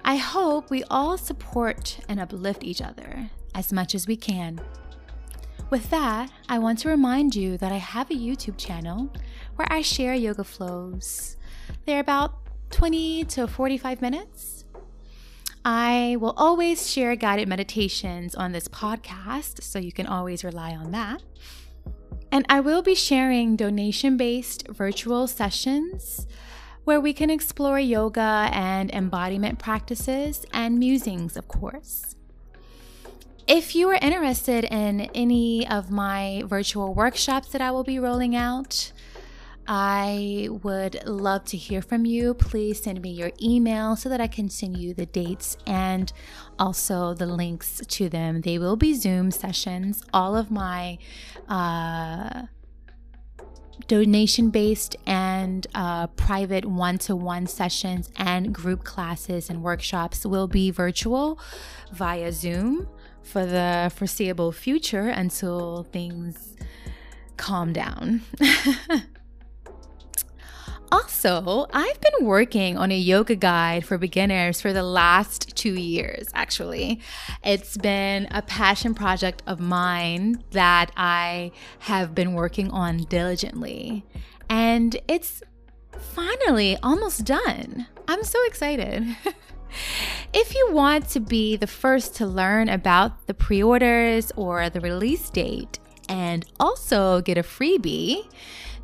I 0.03 0.17
hope 0.17 0.69
we 0.69 0.83
all 0.91 1.17
support 1.17 1.99
and 2.09 2.19
uplift 2.19 2.65
each 2.65 2.81
other 2.81 3.29
as 3.55 3.71
much 3.71 3.95
as 3.95 4.05
we 4.05 4.17
can. 4.17 4.59
With 5.69 5.89
that, 5.89 6.33
I 6.49 6.59
want 6.59 6.79
to 6.79 6.89
remind 6.89 7.33
you 7.33 7.57
that 7.59 7.71
I 7.71 7.77
have 7.77 8.11
a 8.11 8.13
YouTube 8.13 8.57
channel 8.57 9.09
where 9.55 9.71
I 9.71 9.83
share 9.83 10.15
yoga 10.15 10.43
flows. 10.43 11.37
They're 11.85 12.01
about 12.01 12.33
20 12.71 13.23
to 13.23 13.47
45 13.47 14.01
minutes. 14.01 14.62
I 15.65 16.17
will 16.19 16.33
always 16.35 16.91
share 16.91 17.15
guided 17.15 17.47
meditations 17.47 18.35
on 18.35 18.51
this 18.51 18.67
podcast, 18.67 19.63
so 19.63 19.79
you 19.79 19.93
can 19.93 20.07
always 20.07 20.43
rely 20.43 20.71
on 20.71 20.91
that. 20.91 21.23
And 22.31 22.45
I 22.49 22.59
will 22.59 22.81
be 22.81 22.95
sharing 22.95 23.55
donation 23.55 24.17
based 24.17 24.67
virtual 24.67 25.27
sessions 25.27 26.27
where 26.83 26.99
we 26.99 27.13
can 27.13 27.29
explore 27.29 27.79
yoga 27.79 28.49
and 28.51 28.91
embodiment 28.91 29.59
practices 29.59 30.45
and 30.51 30.79
musings, 30.79 31.37
of 31.37 31.47
course. 31.47 32.15
If 33.47 33.75
you 33.75 33.89
are 33.89 33.99
interested 34.01 34.65
in 34.65 35.01
any 35.13 35.67
of 35.67 35.91
my 35.91 36.43
virtual 36.45 36.93
workshops 36.93 37.49
that 37.49 37.61
I 37.61 37.71
will 37.71 37.83
be 37.83 37.99
rolling 37.99 38.35
out, 38.35 38.91
I 39.67 40.49
would 40.63 41.05
love 41.05 41.45
to 41.45 41.57
hear 41.57 41.81
from 41.81 42.05
you. 42.05 42.33
Please 42.33 42.81
send 42.81 43.01
me 43.01 43.11
your 43.11 43.31
email 43.41 43.95
so 43.95 44.09
that 44.09 44.19
I 44.19 44.27
can 44.27 44.49
send 44.49 44.77
you 44.77 44.93
the 44.93 45.05
dates 45.05 45.57
and 45.65 46.11
also 46.59 47.13
the 47.13 47.25
links 47.25 47.81
to 47.87 48.09
them. 48.09 48.41
They 48.41 48.57
will 48.57 48.75
be 48.75 48.93
Zoom 48.93 49.31
sessions. 49.31 50.03
All 50.13 50.35
of 50.35 50.51
my 50.51 50.97
uh, 51.47 52.43
donation 53.87 54.49
based 54.49 54.95
and 55.05 55.65
uh, 55.73 56.07
private 56.07 56.65
one 56.65 56.97
to 56.99 57.15
one 57.15 57.47
sessions 57.47 58.09
and 58.17 58.53
group 58.53 58.83
classes 58.83 59.49
and 59.49 59.63
workshops 59.63 60.25
will 60.25 60.47
be 60.47 60.71
virtual 60.71 61.39
via 61.91 62.31
Zoom 62.31 62.87
for 63.21 63.45
the 63.45 63.91
foreseeable 63.95 64.51
future 64.51 65.07
until 65.07 65.83
things 65.83 66.55
calm 67.37 67.71
down. 67.73 68.21
also, 70.93 71.67
I've 71.73 71.99
been 72.01 72.27
working 72.27 72.77
on 72.77 72.91
a 72.91 72.97
yoga 72.97 73.35
guide 73.35 73.85
for 73.85 73.97
beginners 73.97 74.61
for 74.61 74.73
the 74.73 74.83
last 74.83 75.55
two 75.55 75.73
years, 75.73 76.27
actually. 76.33 77.01
It's 77.43 77.77
been 77.77 78.27
a 78.31 78.41
passion 78.43 78.93
project 78.93 79.41
of 79.47 79.59
mine 79.59 80.43
that 80.51 80.91
I 80.95 81.51
have 81.79 82.13
been 82.13 82.33
working 82.33 82.69
on 82.69 82.97
diligently. 83.05 84.05
And 84.49 84.95
it's 85.07 85.41
finally 85.97 86.77
almost 86.83 87.25
done. 87.25 87.87
I'm 88.07 88.23
so 88.23 88.43
excited. 88.45 89.03
If 90.33 90.55
you 90.55 90.69
want 90.71 91.09
to 91.09 91.19
be 91.19 91.57
the 91.57 91.67
first 91.67 92.15
to 92.17 92.27
learn 92.27 92.69
about 92.69 93.27
the 93.27 93.33
pre 93.33 93.61
orders 93.63 94.31
or 94.35 94.69
the 94.69 94.79
release 94.81 95.29
date 95.31 95.79
and 96.07 96.45
also 96.59 97.21
get 97.21 97.37
a 97.37 97.43
freebie, 97.43 98.27